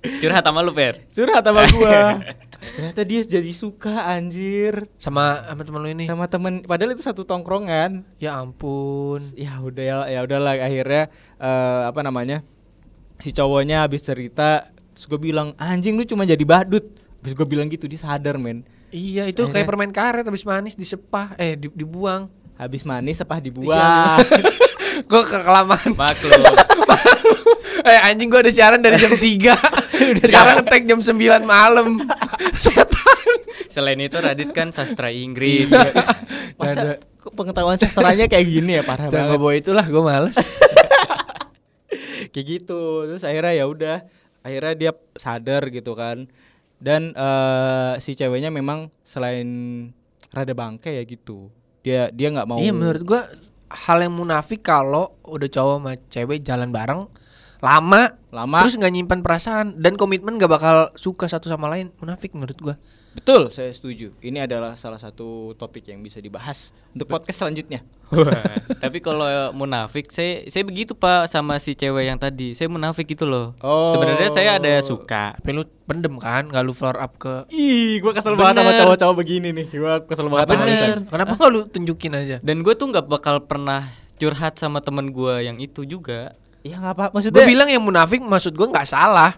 Curhat 0.00 0.40
sama 0.42 0.60
lu 0.60 0.72
Per? 0.72 1.04
curhat 1.12 1.42
sama 1.42 1.62
gua. 1.68 2.24
ternyata 2.76 3.00
dia 3.02 3.20
jadi 3.22 3.52
suka 3.52 4.04
anjir 4.06 4.84
Sama 4.96 5.44
sama 5.44 5.62
temen 5.62 5.80
lu 5.80 5.88
ini. 5.90 6.04
sama 6.04 6.24
temen. 6.24 6.60
Padahal 6.62 6.92
itu 6.92 7.00
satu 7.00 7.22
tongkrongan. 7.22 8.04
Ya 8.16 8.36
ampun. 8.36 9.20
Ya 9.34 9.56
udah 9.56 9.84
ya, 9.84 9.96
ya 10.08 10.20
udahlah 10.22 10.56
akhirnya 10.56 11.08
eh, 11.36 11.82
apa 11.84 12.00
namanya 12.00 12.40
si 13.16 13.30
cowoknya 13.30 13.84
habis 13.84 14.00
cerita, 14.00 14.72
terus 14.90 15.04
gue 15.04 15.20
bilang 15.22 15.52
anjing 15.56 15.92
lu 15.94 16.04
cuma 16.04 16.24
jadi 16.24 16.40
badut. 16.40 16.84
Habis 17.20 17.32
gue 17.32 17.44
bilang 17.46 17.68
gitu 17.68 17.84
dia 17.84 18.00
sadar 18.00 18.36
men. 18.36 18.64
Iya, 18.90 19.28
itu 19.28 19.44
kayak 19.44 19.64
permen 19.64 19.88
karet 19.90 20.24
habis 20.24 20.42
manis 20.42 20.72
disepah 20.72 21.36
eh 21.36 21.54
di- 21.54 21.70
dibuang. 21.70 22.32
Habis 22.56 22.82
manis 22.82 23.16
sepah 23.16 23.36
Iya, 23.36 23.44
dibuang. 23.46 24.18
Gua 25.08 25.22
kekelamaan. 25.22 25.92
Maklum. 25.94 26.40
eh 27.90 28.00
anjing 28.06 28.30
gua 28.30 28.40
ada 28.46 28.52
siaran 28.54 28.80
dari 28.80 28.96
jam 28.96 29.12
3 29.12 29.20
Sekarang 30.24 30.54
ngetek 30.62 30.82
jam 30.88 31.00
9 31.02 31.42
malam 31.44 32.00
Setan 32.64 33.10
Selain 33.70 33.98
itu 34.02 34.18
Radit 34.18 34.50
kan 34.50 34.74
sastra 34.74 35.14
Inggris. 35.14 35.70
Iya. 35.70 35.94
Masa 36.58 36.98
kok 37.22 37.32
pengetahuan 37.38 37.78
sastranya 37.78 38.26
kayak 38.26 38.46
gini 38.50 38.80
ya 38.80 38.82
parah 38.82 39.06
Jangan 39.06 39.38
banget. 39.38 39.62
itulah 39.62 39.86
gua 39.86 40.02
males 40.02 40.34
Kayak 42.34 42.46
gitu. 42.46 43.06
Terus 43.06 43.22
akhirnya 43.22 43.54
ya 43.54 43.64
udah, 43.70 43.98
akhirnya 44.42 44.74
dia 44.74 44.92
sadar 45.14 45.70
gitu 45.70 45.94
kan. 45.94 46.26
Dan 46.82 47.14
eh, 47.14 47.94
si 48.02 48.18
ceweknya 48.18 48.50
memang 48.50 48.90
selain 49.06 49.46
rada 50.34 50.54
bangke 50.54 50.90
ya 50.90 51.02
gitu. 51.06 51.50
Dia 51.86 52.10
dia 52.10 52.28
nggak 52.34 52.48
mau 52.50 52.58
Iya 52.58 52.74
menurut 52.74 53.02
gua 53.06 53.30
Hal 53.70 54.02
yang 54.02 54.18
munafik 54.18 54.66
kalau 54.66 55.14
udah 55.22 55.46
cowok 55.46 55.76
sama 55.78 55.92
cewek 56.10 56.42
jalan 56.42 56.74
bareng 56.74 57.06
lama, 57.60 58.16
Lama. 58.32 58.58
terus 58.64 58.76
nggak 58.76 58.92
nyimpan 58.92 59.20
perasaan 59.20 59.66
dan 59.76 60.00
komitmen 60.00 60.40
nggak 60.40 60.50
bakal 60.50 60.76
suka 60.96 61.28
satu 61.28 61.48
sama 61.48 61.68
lain. 61.68 61.92
Munafik 62.00 62.32
menurut 62.32 62.56
gua. 62.60 62.76
Betul, 63.10 63.50
saya 63.50 63.74
setuju. 63.74 64.14
Ini 64.22 64.46
adalah 64.46 64.78
salah 64.78 64.96
satu 64.96 65.58
topik 65.58 65.82
yang 65.90 65.98
bisa 65.98 66.22
dibahas 66.22 66.70
untuk 66.94 67.10
podcast 67.10 67.42
selanjutnya. 67.42 67.82
Tapi 68.82 69.02
kalau 69.02 69.26
munafik 69.50 70.14
saya 70.14 70.46
saya 70.46 70.62
begitu 70.62 70.94
Pak 70.94 71.26
sama 71.26 71.58
si 71.58 71.74
cewek 71.74 72.06
yang 72.06 72.18
tadi. 72.22 72.54
Saya 72.54 72.70
munafik 72.70 73.10
gitu 73.10 73.26
loh. 73.26 73.58
Oh. 73.66 73.90
Sebenarnya 73.98 74.30
saya 74.30 74.62
ada 74.62 74.78
suka. 74.78 75.34
Tapi 75.42 75.50
lu 75.50 75.66
pendem 75.90 76.22
kan, 76.22 76.46
nggak 76.46 76.62
lu 76.62 76.70
floor 76.70 77.02
up 77.02 77.18
ke 77.18 77.50
Ih, 77.50 77.98
gua 77.98 78.14
kesel 78.14 78.38
Bener. 78.38 78.54
banget 78.54 78.62
sama 78.62 78.72
cowok-cowok 78.78 79.14
begini 79.18 79.48
nih. 79.58 79.66
Gua 79.74 79.94
kesel 80.06 80.26
banget 80.30 80.46
sama 80.46 80.54
Bener. 80.62 80.70
Lisan. 80.70 80.98
Kenapa 81.10 81.32
nggak 81.34 81.50
lu 81.50 81.60
tunjukin 81.66 82.12
aja? 82.14 82.36
Dan 82.46 82.62
gue 82.62 82.74
tuh 82.78 82.86
nggak 82.94 83.06
bakal 83.10 83.42
pernah 83.42 83.90
curhat 84.22 84.54
sama 84.60 84.78
temen 84.84 85.10
gue 85.10 85.34
yang 85.50 85.58
itu 85.58 85.82
juga. 85.82 86.38
Ya 86.62 86.76
enggak 86.76 86.92
apa 86.92 87.04
Gue 87.06 87.14
maksudnya. 87.16 87.46
bilang 87.46 87.68
yang 87.68 87.80
munafik 87.80 88.20
maksud 88.20 88.52
gue 88.52 88.66
nggak 88.66 88.84
salah. 88.84 89.32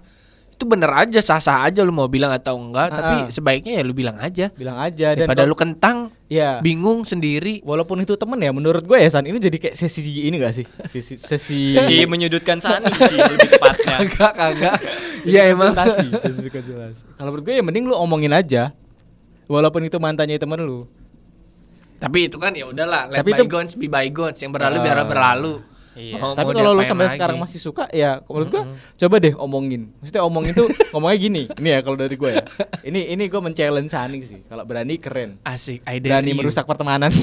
Itu 0.52 0.64
bener 0.64 0.90
aja 0.90 1.18
sah-sah 1.18 1.64
aja 1.64 1.80
lu 1.80 1.90
mau 1.90 2.06
bilang 2.06 2.30
atau 2.30 2.54
enggak, 2.54 2.88
tapi 2.88 3.14
Ah. 3.16 3.26
sebaiknya 3.28 3.78
ya 3.78 3.82
lu 3.82 3.90
bilang 3.90 4.14
aja. 4.16 4.46
bilang 4.52 4.74
aja 4.76 5.10
dan 5.10 5.26
Daripada 5.26 5.42
kalau- 5.42 5.50
lu 5.50 5.56
kentang, 5.56 5.96
ya 6.28 6.58
bingung 6.60 7.02
sendiri. 7.02 7.58
walaupun 7.62 7.98
itu 7.98 8.14
temen 8.14 8.38
ya 8.38 8.50
menurut 8.50 8.82
gue 8.82 8.94
ya 8.94 9.08
San 9.08 9.22
ini 9.22 9.38
jadi 9.38 9.54
kayak 9.56 9.74
sesi 9.74 10.02
ini 10.02 10.36
gak 10.36 10.54
sih? 10.54 10.66
Sesi 10.88 11.14
sesi 11.16 11.60
Si 11.88 11.94
menyudutkan 12.04 12.58
Sani 12.58 12.90
sih 12.92 13.16
lebih 13.16 13.48
tepatnya. 13.50 13.96
Kagak, 14.02 14.32
kagak. 14.34 14.76
Iya 15.24 15.42
emang. 15.48 15.74
sesi 16.20 16.46
konsultasi. 16.48 17.00
Kalau 17.12 17.28
menurut 17.28 17.42
gue 17.44 17.54
ya 17.54 17.62
mending 17.62 17.84
lu 17.84 17.94
omongin 17.94 18.30
aja. 18.30 18.70
Walaupun 19.46 19.82
itu 19.82 19.98
mantannya 19.98 20.38
temen 20.38 20.58
lu. 20.58 20.86
Tapi 21.98 22.26
itu 22.26 22.34
kan 22.34 22.50
ya 22.50 22.66
udahlah, 22.66 23.06
let 23.08 23.22
Tapi 23.22 23.30
itu- 23.32 23.46
bygones 23.46 23.74
be 23.74 23.86
bygones. 23.86 24.38
Yang 24.38 24.52
berlalu 24.52 24.76
Ah. 24.76 24.82
biar 24.84 24.98
berlalu. 25.04 25.54
Iya. 25.92 26.16
Mau- 26.16 26.32
Tapi 26.32 26.52
kalau 26.52 26.72
lu 26.72 26.82
sampai 26.82 27.04
lagi? 27.04 27.14
sekarang 27.14 27.36
masih 27.36 27.58
suka 27.58 27.84
ya 27.90 28.20
menurut 28.22 28.48
gua 28.48 28.64
coba 28.96 29.14
deh 29.18 29.34
omongin. 29.34 29.92
Maksudnya 29.98 30.22
omongin 30.22 30.52
tuh 30.52 30.66
ngomongnya 30.92 31.18
gini. 31.18 31.42
Ini 31.52 31.68
ya 31.70 31.78
kalau 31.80 31.96
dari 31.96 32.14
gua 32.14 32.30
ya. 32.32 32.44
Ini 32.88 33.12
ini 33.12 33.24
gua 33.26 33.40
men-challenge 33.40 33.88
Sani 33.88 34.18
sih. 34.20 34.40
Kalau 34.42 34.62
berani 34.62 34.96
keren. 34.96 35.36
asik, 35.42 35.84
I 35.84 35.98
Berani 35.98 36.30
you. 36.30 36.38
merusak 36.38 36.64
pertemanan. 36.64 37.12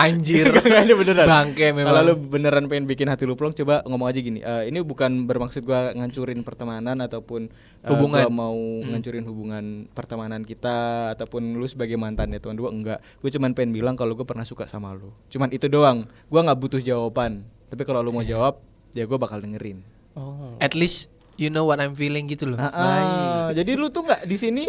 anjir. 0.00 0.48
Ini 0.88 0.94
beneran. 0.96 1.26
Bangke 1.28 1.66
memang. 1.76 1.92
Kalau 1.92 2.00
lu 2.08 2.14
beneran 2.16 2.64
pengen 2.66 2.88
bikin 2.88 3.06
hati 3.06 3.28
lu 3.28 3.36
plong 3.36 3.52
coba 3.52 3.84
ngomong 3.84 4.08
aja 4.08 4.20
gini. 4.20 4.40
"Eh, 4.40 4.72
ini 4.72 4.80
bukan 4.80 5.28
bermaksud 5.28 5.60
gua 5.62 5.92
ngancurin 5.92 6.40
pertemanan 6.40 7.04
ataupun 7.04 7.46
eh, 7.46 7.88
Hubungan. 7.88 8.24
gua 8.26 8.32
mau 8.32 8.56
ngancurin 8.84 9.24
hubungan 9.24 9.64
pertemanan 9.92 10.42
kita 10.42 11.10
ataupun 11.12 11.54
lu 11.54 11.66
sebagai 11.68 11.94
mantannya 11.94 12.40
tuan 12.40 12.56
dua 12.56 12.72
enggak. 12.72 12.98
Gue 13.20 13.28
cuman 13.28 13.52
pengen 13.52 13.76
bilang 13.76 13.94
kalau 13.94 14.16
gue 14.16 14.24
pernah 14.24 14.44
suka 14.44 14.64
sama 14.64 14.96
lu. 14.96 15.12
Cuman 15.28 15.52
itu 15.52 15.68
doang. 15.68 16.08
Gua 16.26 16.40
nggak 16.42 16.58
butuh 16.58 16.80
jawaban. 16.80 17.44
Tapi 17.68 17.82
kalau 17.84 18.00
lu 18.00 18.10
mau 18.10 18.24
jawab, 18.24 18.58
ya 18.90 19.04
gua 19.04 19.20
bakal 19.20 19.38
dengerin. 19.38 19.84
Oh. 20.18 20.58
At 20.58 20.74
least 20.74 21.06
you 21.36 21.48
know 21.48 21.64
what 21.64 21.78
I'm 21.78 21.94
feeling 21.94 22.26
gitu 22.26 22.50
loh. 22.50 22.58
Ah, 22.58 22.68
ah. 22.68 23.44
Jadi 23.50 23.78
lu 23.78 23.88
tuh 23.88 24.04
nggak 24.04 24.26
di 24.26 24.36
sini 24.36 24.64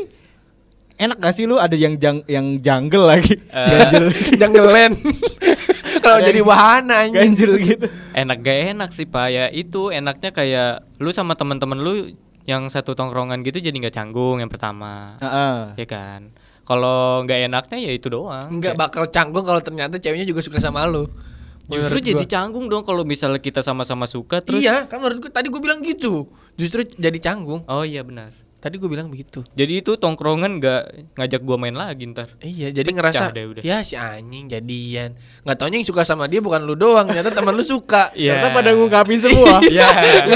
enak 1.02 1.18
gak 1.18 1.34
sih 1.34 1.44
lu 1.44 1.58
ada 1.58 1.74
yang 1.74 1.98
jang, 1.98 2.22
yang 2.26 2.62
jungle 2.62 3.04
lagi, 3.04 3.42
ganjel, 3.50 4.06
Janggelan. 4.40 4.94
Kalau 6.00 6.18
Ada 6.18 6.28
jadi 6.28 6.40
yang- 6.40 6.48
wahana 6.48 6.96
anjing. 7.04 7.18
ganjel 7.34 7.52
gitu. 7.58 7.86
Enak 8.12 8.38
gak 8.40 8.58
enak 8.72 8.90
sih 8.92 9.06
Pak 9.06 9.28
ya 9.28 9.46
itu 9.50 9.90
enaknya 9.90 10.30
kayak 10.30 10.72
lu 10.98 11.10
sama 11.10 11.34
teman-teman 11.34 11.78
lu 11.78 11.94
yang 12.44 12.66
satu 12.68 12.94
tongkrongan 12.94 13.42
gitu 13.42 13.58
jadi 13.60 13.72
nggak 13.72 13.94
canggung 13.94 14.38
yang 14.38 14.50
pertama. 14.50 15.18
Heeh. 15.18 15.78
Ya 15.78 15.86
kan. 15.86 16.34
Kalau 16.62 17.22
nggak 17.22 17.40
enaknya 17.46 17.78
ya 17.80 17.92
itu 17.92 18.08
doang. 18.08 18.50
Enggak 18.50 18.74
bakal 18.76 19.06
canggung 19.08 19.44
kalau 19.44 19.60
ternyata 19.60 19.98
ceweknya 19.98 20.26
juga 20.26 20.42
suka 20.42 20.58
sama 20.58 20.86
lu. 20.86 21.06
Justru 21.70 22.02
Menurut 22.02 22.04
jadi 22.04 22.26
gua. 22.26 22.34
canggung 22.34 22.66
dong 22.68 22.84
kalau 22.84 23.04
misalnya 23.06 23.38
kita 23.38 23.62
sama-sama 23.62 24.04
suka 24.04 24.42
terus. 24.42 24.60
Iya, 24.60 24.90
kan 24.90 24.98
menurut 24.98 25.22
gue 25.22 25.32
tadi 25.32 25.48
gue 25.48 25.62
bilang 25.62 25.80
gitu. 25.80 26.28
Justru 26.54 26.84
jadi 26.84 27.16
canggung. 27.22 27.62
Oh 27.64 27.86
iya 27.86 28.02
benar. 28.02 28.34
Tadi 28.62 28.78
gue 28.78 28.86
bilang 28.86 29.10
begitu. 29.10 29.42
Jadi 29.58 29.82
itu 29.82 29.98
tongkrongan 29.98 30.62
nggak 30.62 30.82
ngajak 31.18 31.42
gua 31.42 31.58
main 31.58 31.74
lagi 31.74 32.06
ntar. 32.14 32.30
Iya, 32.38 32.70
jadi 32.70 32.86
Pecah 32.86 32.98
ngerasa 33.02 33.24
deh 33.34 33.46
udah. 33.50 33.64
ya 33.66 33.82
si 33.82 33.98
anjing 33.98 34.46
jadian. 34.48 35.18
Nggak 35.42 35.58
taunya 35.58 35.82
yang 35.82 35.88
suka 35.90 36.06
sama 36.06 36.30
dia 36.30 36.46
bukan 36.46 36.62
lu 36.62 36.78
doang, 36.78 37.10
ternyata 37.10 37.34
teman 37.34 37.58
lu 37.58 37.66
suka. 37.66 38.14
Iya. 38.22 38.38
Ternyata 38.38 38.50
pada 38.54 38.70
ngungkapin 38.78 39.18
semua. 39.18 39.58
Iya. 39.74 39.90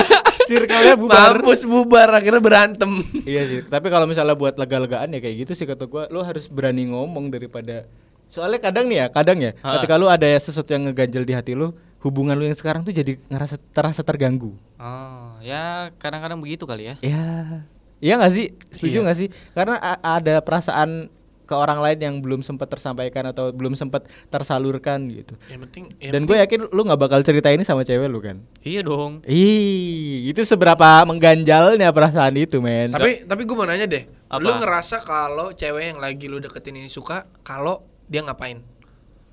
Circle-nya 0.49 0.97
bubar. 0.97 1.37
Mampus 1.37 1.69
bubar 1.69 2.09
akhirnya 2.17 2.41
berantem. 2.41 3.01
iya 3.29 3.45
sih. 3.45 3.59
Tapi 3.61 3.93
kalau 3.93 4.09
misalnya 4.09 4.33
buat 4.33 4.57
lega-legaan 4.57 5.13
ya 5.13 5.19
kayak 5.21 5.35
gitu 5.45 5.51
sih 5.53 5.65
kata 5.65 5.85
gua, 5.85 6.09
lu 6.09 6.25
harus 6.25 6.49
berani 6.49 6.89
ngomong 6.89 7.29
daripada 7.29 7.85
Soalnya 8.25 8.57
kadang 8.57 8.89
nih 8.89 9.05
ya, 9.05 9.07
kadang 9.13 9.37
ya, 9.37 9.53
Ha. 9.61 9.77
ketika 9.77 10.01
lu 10.01 10.09
ada 10.09 10.25
sesuatu 10.41 10.73
yang 10.73 10.89
ngeganjel 10.89 11.23
di 11.23 11.33
hati 11.37 11.53
lu, 11.53 11.77
hubungan 12.01 12.33
lu 12.33 12.49
yang 12.49 12.57
sekarang 12.57 12.81
tuh 12.81 12.89
jadi 12.89 13.21
ngerasa 13.29 13.61
terasa 13.69 14.01
terganggu. 14.01 14.57
Oh, 14.81 15.37
ya 15.45 15.93
kadang-kadang 16.01 16.41
begitu 16.41 16.65
kali 16.65 16.89
ya. 16.89 16.95
Ya. 17.05 17.61
Iya 17.99 18.19
gak 18.19 18.33
sih? 18.33 18.51
Setuju 18.69 18.97
Iya. 18.99 19.03
nggak 19.07 19.17
sih? 19.17 19.27
Karena 19.55 19.75
ada 20.03 20.43
perasaan 20.43 21.07
ke 21.45 21.53
orang 21.53 21.77
lain 21.77 21.99
yang 22.01 22.15
belum 22.25 22.41
sempat 22.41 22.73
tersampaikan 22.73 23.29
atau 23.29 23.53
belum 23.53 23.77
sempat 23.77 24.09
tersalurkan 24.27 25.05
gitu. 25.13 25.37
Yang 25.45 25.61
penting 25.69 25.83
yang 26.01 26.11
Dan 26.11 26.21
gue 26.25 26.37
yakin 26.41 26.59
lu 26.73 26.81
nggak 26.81 26.97
bakal 26.97 27.21
cerita 27.21 27.53
ini 27.53 27.61
sama 27.61 27.85
cewek 27.85 28.09
lu 28.09 28.17
kan? 28.17 28.41
Iya 28.65 28.81
dong. 28.81 29.21
Ih, 29.29 30.25
itu 30.25 30.41
seberapa 30.41 31.05
mengganjalnya 31.05 31.93
perasaan 31.93 32.33
itu, 32.33 32.57
men. 32.59 32.89
Tapi 32.89 33.29
tapi 33.29 33.45
gue 33.45 33.55
mau 33.55 33.69
nanya 33.69 33.85
deh. 33.85 34.09
Apa? 34.25 34.41
Lu 34.41 34.57
ngerasa 34.57 35.05
kalau 35.05 35.53
cewek 35.53 35.93
yang 35.93 36.01
lagi 36.01 36.25
lu 36.25 36.41
deketin 36.41 36.81
ini 36.81 36.89
suka 36.89 37.29
kalau 37.45 37.85
dia 38.09 38.25
ngapain? 38.25 38.65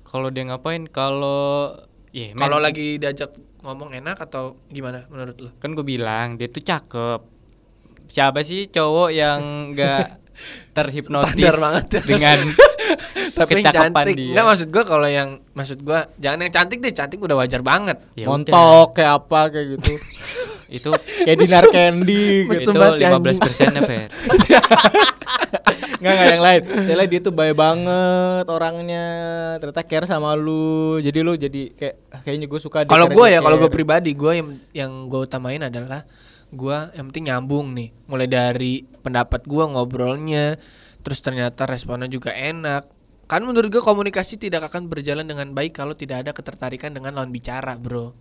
Kalau 0.05 0.29
dia 0.29 0.45
ngapain? 0.45 0.85
Kalau 0.85 1.81
ya 2.13 2.29
men, 2.29 2.37
Kalau 2.37 2.61
lagi 2.61 3.01
diajak 3.01 3.33
ngomong 3.65 3.89
enak 3.89 4.21
atau 4.21 4.61
gimana 4.69 5.09
menurut 5.09 5.33
lu? 5.39 5.49
kan 5.57 5.73
gue 5.73 5.81
bilang 5.81 6.37
dia 6.37 6.45
tuh 6.45 6.61
cakep. 6.61 7.32
Siapa 8.09 8.39
sih 8.41 8.67
cowok 8.67 9.09
yang 9.11 9.39
enggak 9.71 10.19
terhipnotis 10.77 11.53
banget 11.55 11.85
ya. 11.89 12.01
dengan 12.03 12.39
Tapi 13.37 13.61
yang 13.61 13.73
cantik. 13.73 14.13
dia? 14.13 14.29
Enggak 14.33 14.45
maksud 14.45 14.67
gua 14.69 14.83
kalau 14.85 15.09
yang 15.09 15.29
maksud 15.53 15.79
gua 15.81 16.05
jangan 16.17 16.45
yang 16.45 16.53
cantik 16.53 16.77
deh, 16.79 16.93
cantik 16.93 17.17
udah 17.17 17.37
wajar 17.39 17.61
banget. 17.61 17.97
Ya 18.13 18.29
Montok 18.29 18.93
kayak 18.93 19.11
apa 19.23 19.39
kayak 19.49 19.67
gitu. 19.77 19.93
itu 20.73 20.89
kayak 21.21 21.37
dinar 21.37 21.65
candy 21.69 22.49
gitu. 22.49 22.65
itu 22.65 22.71
banget 22.73 22.97
si 22.97 23.05
15 23.05 23.13
anjing. 23.13 23.37
persennya 23.37 23.81
Fer. 23.85 24.09
Enggak 26.01 26.13
enggak 26.13 26.29
yang 26.33 26.43
lain. 26.43 26.61
Soalnya 26.83 27.07
dia 27.07 27.19
tuh 27.21 27.33
baik 27.33 27.55
banget 27.55 28.45
orangnya. 28.49 29.05
Ternyata 29.61 29.81
care 29.85 30.07
sama 30.09 30.33
lu. 30.33 30.97
Jadi 30.97 31.19
lu 31.21 31.37
jadi 31.37 31.61
kayak 31.77 31.95
"Ah, 32.09 32.19
kayaknya 32.25 32.47
gue 32.49 32.59
suka 32.59 32.83
dia 32.83 32.91
Kalau 32.91 33.05
dia 33.07 33.37
ya, 33.37 33.39
kalau 33.39 33.57
gua 33.57 33.69
care." 33.69 33.75
pribadi 33.77 34.11
gua 34.13 34.31
yang 34.33 34.47
yang 34.73 34.91
gua 35.07 35.29
utamain 35.29 35.61
adalah 35.61 36.03
gua 36.53 36.93
yang 36.93 37.09
penting 37.11 37.29
nyambung 37.29 37.73
nih. 37.73 37.89
Mulai 38.07 38.27
dari 38.29 38.73
pendapat 39.01 39.45
gua 39.45 39.69
ngobrolnya, 39.69 40.57
terus 41.01 41.19
ternyata 41.19 41.65
responnya 41.65 42.07
juga 42.07 42.31
enak. 42.31 42.89
Kan 43.27 43.43
menurut 43.43 43.73
gua 43.73 43.83
komunikasi 43.83 44.37
tidak 44.37 44.69
akan 44.71 44.87
berjalan 44.87 45.25
dengan 45.25 45.51
baik 45.51 45.73
kalau 45.75 45.97
tidak 45.97 46.27
ada 46.27 46.31
ketertarikan 46.31 46.93
dengan 46.93 47.17
lawan 47.17 47.33
bicara, 47.33 47.75
Bro. 47.75 48.13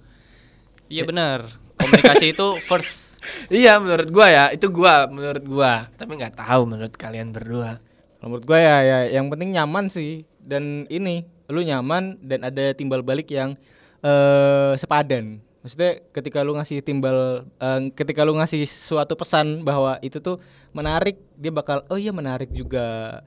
Iya 0.88 1.08
benar. 1.08 1.46
Komunikasi 1.78 2.34
itu 2.34 2.46
first. 2.68 3.20
Iya, 3.48 3.78
menurut 3.78 4.08
gua 4.10 4.26
ya, 4.28 4.44
itu 4.50 4.66
gua 4.72 5.06
menurut 5.06 5.44
gua. 5.46 5.72
Tapi 5.94 6.18
nggak 6.18 6.40
tahu 6.42 6.62
menurut 6.66 6.94
kalian 6.98 7.30
berdua. 7.30 7.78
Menurut 8.22 8.46
gue 8.46 8.54
ya, 8.54 8.76
ya 8.86 8.98
yang 9.18 9.26
penting 9.34 9.50
nyaman 9.58 9.90
sih 9.90 10.22
dan 10.38 10.86
ini 10.86 11.26
lu 11.50 11.58
nyaman 11.66 12.22
dan 12.22 12.46
ada 12.46 12.70
timbal 12.70 13.02
balik 13.02 13.26
yang 13.34 13.58
eh 13.98 14.72
sepadan. 14.78 15.42
Maksudnya 15.62 16.02
ketika 16.10 16.42
lu 16.42 16.58
ngasih 16.58 16.82
timbal 16.82 17.46
eh, 17.46 17.80
ketika 17.94 18.26
lu 18.26 18.34
ngasih 18.34 18.66
suatu 18.66 19.14
pesan 19.14 19.62
bahwa 19.62 19.94
itu 20.02 20.18
tuh 20.18 20.42
menarik, 20.74 21.22
dia 21.38 21.54
bakal 21.54 21.86
oh 21.86 21.94
iya 21.96 22.10
menarik 22.10 22.50
juga. 22.50 23.22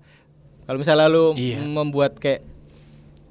Kalau 0.68 0.78
misalnya 0.78 1.08
lu 1.08 1.32
Iya. 1.34 1.64
membuat 1.64 2.20
kayak 2.20 2.44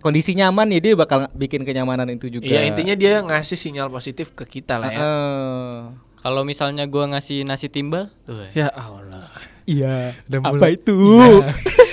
kondisi 0.00 0.32
nyaman 0.32 0.68
ya 0.68 0.80
dia 0.80 0.92
bakal 0.96 1.28
bikin 1.32 1.64
kenyamanan 1.64 2.08
itu 2.12 2.28
juga. 2.28 2.44
Iya, 2.48 2.68
intinya 2.68 2.92
dia 2.92 3.20
ngasih 3.20 3.56
sinyal 3.56 3.88
positif 3.88 4.32
ke 4.32 4.44
kita 4.44 4.76
lah 4.76 4.88
ya. 4.88 5.00
Heeh. 5.00 5.76
Kalau 6.24 6.40
misalnya 6.42 6.88
gua 6.88 7.04
ngasih 7.06 7.44
nasi 7.44 7.68
timbal, 7.68 8.08
tuh. 8.24 8.48
Ya 8.50 8.72
Allah. 8.72 9.28
Iya. 9.64 10.16
Udah 10.24 10.38
Apa 10.40 10.48
mulai. 10.50 10.72
itu? 10.74 10.96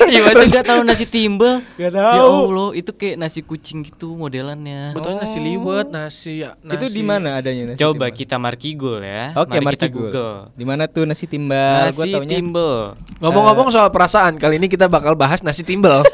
Iya 0.03 0.19
masa 0.25 0.43
gak 0.45 0.65
tahu 0.65 0.81
nasi 0.83 1.05
timbal? 1.05 1.63
Gak 1.73 1.87
Ya 1.87 1.89
tahu. 1.89 2.31
Allah, 2.49 2.69
itu 2.73 2.91
kayak 2.91 3.15
nasi 3.17 3.39
kucing 3.39 3.79
gitu 3.81 4.11
modelannya. 4.13 4.91
Betul 4.91 5.15
nasi 5.15 5.39
liwet, 5.39 5.87
nasi, 5.87 6.43
ya, 6.43 6.55
nasi 6.59 6.75
Itu 6.75 6.87
di 6.89 6.99
mana 6.99 7.35
adanya 7.37 7.71
nasi 7.71 7.79
Coba 7.79 8.07
timbal? 8.07 8.17
kita 8.17 8.35
markigul 8.35 8.99
ya. 8.99 9.31
Oke, 9.35 9.55
Mari 9.57 9.75
kita 9.75 9.87
Markigul. 9.87 10.03
Google. 10.05 10.35
Di 10.51 10.65
mana 10.65 10.83
tuh 10.85 11.03
nasi 11.03 11.25
timbal? 11.25 11.91
Gua 11.91 12.03
Nasi 12.03 12.11
taunya 12.11 12.27
timbal. 12.33 12.75
Ngomong-ngomong 13.19 13.67
soal 13.69 13.87
perasaan, 13.87 14.35
kali 14.35 14.55
ini 14.57 14.67
kita 14.67 14.87
bakal 14.87 15.11
bahas 15.13 15.39
nasi 15.39 15.63
timbel. 15.63 16.03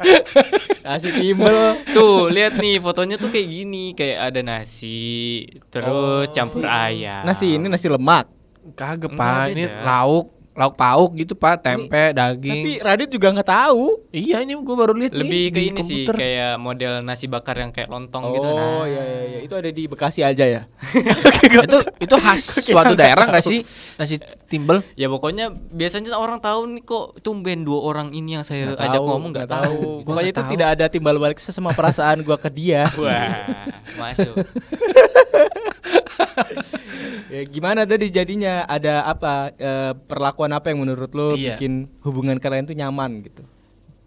nasi 0.84 1.08
timbal. 1.14 1.78
Tuh, 1.94 2.28
lihat 2.28 2.58
nih 2.58 2.82
fotonya 2.82 3.16
tuh 3.16 3.30
kayak 3.30 3.48
gini, 3.48 3.94
kayak 3.94 4.32
ada 4.32 4.40
nasi, 4.42 5.46
terus 5.70 6.28
campur 6.34 6.66
ayam. 6.66 7.22
Nasi 7.22 7.56
ini 7.56 7.66
nasi 7.70 7.86
lemak. 7.86 8.28
Kagak, 8.78 9.12
Enggak, 9.12 9.18
Pak. 9.18 9.44
Ini 9.54 9.64
lauk 9.82 10.41
lauk 10.52 10.74
pauk 10.74 11.10
gitu 11.14 11.32
pak, 11.32 11.60
tempe, 11.60 12.12
Tapi 12.12 12.16
daging. 12.38 12.62
Radit 12.78 13.08
juga 13.08 13.32
nggak 13.32 13.48
tahu. 13.48 14.04
Iya 14.08 14.40
ini 14.40 14.52
gue 14.54 14.76
baru 14.76 14.92
lihat 14.92 15.12
Lebih 15.12 15.24
nih 15.24 15.44
ke 15.46 15.54
di 15.54 15.64
ini 15.64 15.80
sih 15.80 16.02
komputer. 16.04 16.14
kayak 16.14 16.52
model 16.56 16.92
nasi 17.00 17.24
bakar 17.24 17.56
yang 17.56 17.70
kayak 17.70 17.88
lontong 17.88 18.22
gitu. 18.30 18.44
Oh 18.44 18.52
Nah, 18.52 18.84
iya 18.84 19.00
iya 19.02 19.20
iya 19.26 19.38
itu 19.40 19.54
ada 19.54 19.68
di 19.68 19.82
Bekasi 19.84 20.20
aja 20.20 20.44
ya. 20.44 20.62
itu 21.64 21.78
itu 21.98 22.14
khas 22.14 22.42
suatu 22.60 22.92
daerah 22.92 23.24
nggak 23.24 23.40
sih 23.40 23.64
nasi 23.96 24.20
timbel? 24.46 24.84
Ya 24.92 25.08
pokoknya 25.08 25.48
biasanya 25.50 26.12
orang 26.12 26.38
tahu 26.38 26.68
nih 26.70 26.82
kok 26.82 27.20
tumben 27.20 27.62
dua 27.62 27.80
orang 27.82 28.12
ini 28.12 28.36
yang 28.36 28.44
saya 28.44 28.68
Nggak 28.68 28.80
ajak 28.82 28.92
tahu, 28.94 29.08
ngomong 29.08 29.30
nggak 29.32 29.48
tahu. 29.48 29.78
Gua 30.00 30.06
Pokoknya 30.12 30.30
itu 30.30 30.42
tahu. 30.42 30.50
tidak 30.52 30.68
ada 30.70 30.84
timbal 30.86 31.16
balik 31.16 31.38
sama 31.38 31.70
perasaan 31.70 32.20
gua 32.20 32.36
ke 32.36 32.48
dia. 32.48 32.84
Wah, 32.94 33.48
masuk. 33.96 34.36
ya, 37.32 37.42
gimana 37.44 37.82
tadi 37.82 38.08
jadinya? 38.08 38.64
Ada 38.64 39.04
apa 39.04 39.32
eh, 39.52 39.92
perlakuan 39.98 40.50
apa 40.50 40.68
yang 40.68 40.80
menurut 40.80 41.10
lo 41.10 41.32
Iya. 41.32 41.54
bikin 41.54 41.88
hubungan 42.00 42.36
kalian 42.36 42.64
tuh 42.64 42.74
nyaman 42.74 43.22
gitu? 43.22 43.42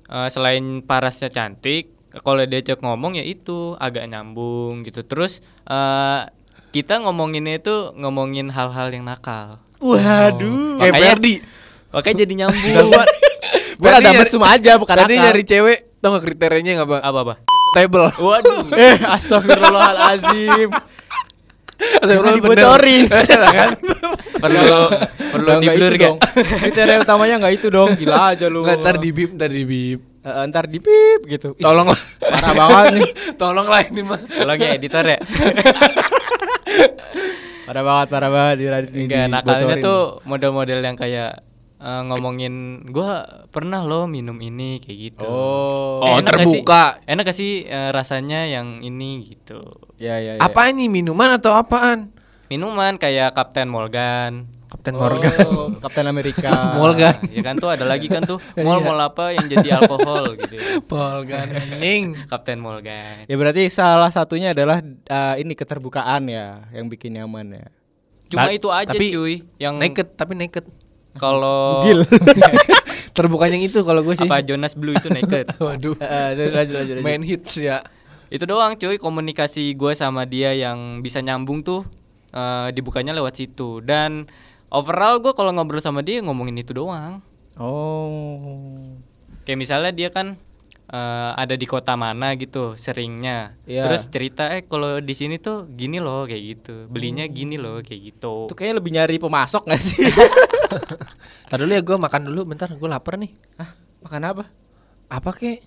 Eh, 0.06 0.30
selain 0.30 0.62
parasnya 0.82 1.28
cantik, 1.28 1.89
kalau 2.20 2.41
diajak 2.41 2.78
ngomong 2.78 3.15
ya 3.15 3.24
itu 3.24 3.74
agak 3.76 4.06
nyambung 4.06 4.84
gitu. 4.84 5.02
Terus 5.02 5.39
eh, 5.63 6.22
kita 6.70 7.00
ngomonginnya 7.00 7.58
itu 7.58 7.76
ngomongin 7.94 8.48
hal-hal 8.48 8.89
yang 8.89 9.04
nakal. 9.04 9.63
Waduh. 9.78 10.78
Kayak 10.78 10.91
Makanya- 10.91 11.10
Ferdi. 11.12 11.36
Makanya 11.89 12.18
jadi 12.20 12.34
nyambung. 12.36 12.74
gua 12.89 13.04
Gua 13.76 13.89
Ferdi 13.89 13.98
ada 13.98 14.10
nyari- 14.10 14.20
mesum 14.22 14.41
aja 14.41 14.72
bukan 14.76 14.96
akal. 14.98 15.12
nyari 15.12 15.44
cewek, 15.44 15.80
tau 16.00 16.12
gak 16.12 16.24
kriterianya 16.24 16.72
nggak 16.78 16.89
bang? 16.89 17.02
apa 17.02 17.20
apa? 17.22 17.36
Table. 17.74 18.08
Waduh. 18.15 18.63
Eh, 18.76 18.96
astagfirullahalazim. 19.04 20.70
Jangan 21.75 22.23
Bener. 22.23 22.35
dibocorin. 22.39 23.01
kan? 23.59 23.69
perlu 24.35 24.77
perlu 25.31 25.49
di 25.59 25.65
nggak 25.67 25.75
blur 25.75 25.91
itu 25.91 25.97
gak? 25.99 26.07
dong. 26.07 26.17
Kriteria 26.61 26.97
utamanya 27.03 27.35
nggak 27.41 27.53
itu 27.55 27.67
dong. 27.67 27.89
Gila 27.99 28.15
aja 28.31 28.45
lu. 28.47 28.61
Nggak, 28.63 28.77
ntar 28.79 28.95
di 29.01 29.09
bip, 29.11 29.29
ntar 29.35 29.49
di 29.51 29.63
bip. 29.67 29.99
Eh, 30.25 30.43
ntar 30.49 30.65
di 30.65 30.79
pip 30.81 31.21
gitu. 31.29 31.53
Ih, 31.53 31.63
Tolonglah, 31.63 31.99
parah 32.17 32.53
banget 32.57 32.85
nih. 32.97 33.11
tolonglah 33.41 33.81
ini 33.85 34.01
mah. 34.01 34.19
Tolong 34.25 34.57
ya 34.57 34.69
editor 34.73 35.05
ya. 35.05 35.19
Parah 37.65 37.81
banget, 37.81 38.07
parah 38.13 38.29
banget 38.29 38.55
di 38.61 38.65
Radit 38.69 38.93
ini 38.93 39.09
Enggak, 39.09 39.25
nakalnya 39.25 39.81
tuh 39.81 40.21
model-model 40.21 40.85
yang 40.85 40.93
kayak 40.93 41.41
eh, 41.86 42.04
ngomongin 42.10 42.54
gua 42.89 43.45
pernah 43.54 43.86
loh 43.86 44.10
minum 44.10 44.36
ini 44.41 44.82
kayak 44.82 44.98
gitu. 45.13 45.30
Oh. 45.30 46.02
Oh, 46.02 46.17
enak 46.17 46.26
gak 46.26 46.50
sih? 46.50 46.60
terbuka. 46.65 46.84
Enak 47.06 47.24
gak 47.30 47.38
sih 47.38 47.52
eh, 47.63 47.89
rasanya 47.93 48.50
yang 48.50 48.82
ini 48.82 49.21
gitu. 49.24 49.62
Ya, 50.02 50.17
ya, 50.17 50.36
ya. 50.36 50.41
Apa 50.41 50.74
ini 50.74 50.89
minuman 50.89 51.38
atau 51.38 51.54
apaan? 51.54 52.10
Minuman 52.50 52.98
kayak 52.98 53.34
Kapten 53.34 53.69
Morgan. 53.69 54.45
Kapten 54.65 54.93
Oh, 54.98 55.08
Morgan. 55.08 55.38
Kapten 55.80 56.06
Amerika. 56.06 56.76
Morgan. 56.76 57.15
Ya 57.32 57.41
kan 57.41 57.56
tuh 57.56 57.69
ada 57.71 57.88
lagi 57.88 58.12
kan 58.12 58.28
tuh 58.28 58.38
mall-mall 58.65 59.00
apa 59.00 59.32
yang 59.32 59.48
jadi 59.48 59.80
alkohol 59.80 60.36
gitu. 60.36 60.84
Morgan. 60.91 61.48
Ning. 61.80 62.13
Kapten 62.32 62.60
Morgan. 62.60 63.24
Ya 63.26 63.36
berarti 63.39 63.71
salah 63.71 64.12
satunya 64.12 64.52
adalah 64.52 64.84
eh, 64.84 65.36
ini 65.39 65.56
keterbukaan 65.56 66.28
ya 66.28 66.65
yang 66.76 66.91
bikin 66.91 67.15
nyaman 67.15 67.56
ya. 67.56 67.65
Cuma 68.30 68.50
Ta- 68.50 68.54
itu 68.54 68.67
aja 68.74 68.89
tapi 68.91 69.06
cuy 69.13 69.34
yang 69.62 69.78
Naked, 69.78 70.17
tapi 70.17 70.34
naked. 70.34 70.65
kalau. 71.23 71.84
Terbukanya 73.15 73.56
yang 73.56 73.65
itu 73.65 73.80
kalau 73.82 74.04
gue 74.04 74.12
sih. 74.13 74.28
apa 74.28 74.43
Jonas 74.43 74.75
Blue 74.75 74.91
itu 74.91 75.08
naked. 75.08 75.56
Waduh. 75.63 75.95
Eh, 75.95 76.30
lanjut, 76.36 76.51
lanjut, 76.51 76.75
lanjut. 76.75 76.95
Main 76.99 77.23
hits 77.23 77.56
ya. 77.58 77.80
itu 78.25 78.41
doang 78.43 78.73
cuy 78.75 78.97
komunikasi 78.97 79.78
gue 79.78 79.93
sama 79.93 80.25
dia 80.25 80.51
yang 80.51 80.99
bisa 80.99 81.21
nyambung 81.21 81.62
tuh 81.62 81.86
eh, 82.30 82.73
dibukanya 82.73 83.13
lewat 83.13 83.38
situ 83.38 83.80
dan 83.80 84.25
overall 84.67 85.21
gue 85.21 85.32
kalau 85.32 85.54
ngobrol 85.54 85.80
sama 85.80 86.01
dia 86.01 86.19
ngomongin 86.19 86.58
itu 86.58 86.73
doang 86.73 87.21
Oh. 87.56 88.97
kayak 89.45 89.56
misalnya 89.56 89.93
dia 89.93 90.10
kan 90.10 90.36
eh, 90.95 91.31
ada 91.36 91.53
di 91.53 91.65
kota 91.65 91.93
mana 91.93 92.31
gitu 92.34 92.73
seringnya 92.75 93.60
Iya. 93.65 93.84
terus 93.84 94.08
cerita 94.08 94.47
eh 94.49 94.63
kalau 94.63 94.97
di 94.99 95.12
sini 95.12 95.36
tuh 95.38 95.67
gini 95.69 95.99
loh 95.99 96.23
kayak 96.23 96.43
gitu 96.55 96.88
belinya 96.88 97.27
gini 97.27 97.60
loh 97.60 97.84
kayak 97.84 98.01
gitu 98.10 98.47
Itu 98.47 98.55
kayaknya 98.55 98.75
lebih 98.79 98.91
nyari 98.93 99.15
pemasok 99.19 99.63
gak 99.65 99.81
sih? 99.81 100.08
Tadi 101.49 101.60
dulu 101.62 101.71
ya 101.71 101.81
gue 101.81 101.97
makan 101.97 102.21
dulu 102.25 102.41
bentar, 102.47 102.67
gue 102.67 102.89
lapar 102.89 103.15
nih. 103.15 103.31
Hah, 103.55 103.69
makan 104.01 104.21
apa? 104.25 104.43
Apa 105.08 105.29
kek? 105.31 105.62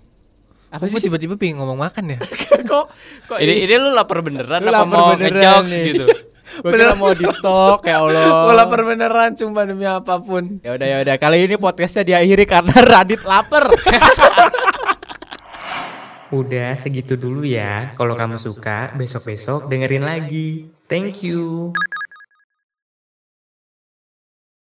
Apa 0.68 0.84
sih? 0.84 1.00
tiba-tiba 1.00 1.38
pengen 1.38 1.62
ngomong 1.62 1.78
makan 1.78 2.12
ya? 2.12 2.18
kok 2.70 2.92
kok 3.24 3.38
ini, 3.38 3.64
ini 3.64 3.74
lu 3.78 3.88
lapar 3.88 4.20
beneran 4.20 4.60
Lu 4.60 4.68
apa 4.68 4.84
lapar 4.84 4.98
mau 4.98 5.08
beneran 5.14 5.64
ngejokes 5.64 5.70
nih. 5.70 5.84
gitu 5.92 6.06
kira 6.64 6.92
mau 6.92 7.12
di 7.12 7.24
talk 7.40 7.84
ya 7.84 8.00
Allah. 8.00 8.48
gue 8.48 8.54
lapar 8.56 8.80
beneran, 8.82 9.30
sumpah 9.32 9.64
demi 9.64 9.84
apa 9.84 10.16
pun. 10.18 10.58
Ya 10.60 10.74
udah 10.74 10.86
ya 10.88 10.96
udah 11.04 11.16
kali 11.16 11.44
ini 11.44 11.56
podcastnya 11.56 12.04
diakhiri 12.04 12.44
karena 12.44 12.72
Radit 12.74 13.22
lapar. 13.22 13.68
Udah 16.28 16.76
segitu 16.76 17.16
dulu 17.16 17.40
ya. 17.40 17.96
Kalau 17.96 18.12
kamu 18.12 18.36
suka, 18.36 18.92
besok-besok 18.92 19.72
dengerin 19.72 20.04
lagi. 20.04 20.76
Thank 20.84 21.24
you. 21.24 21.72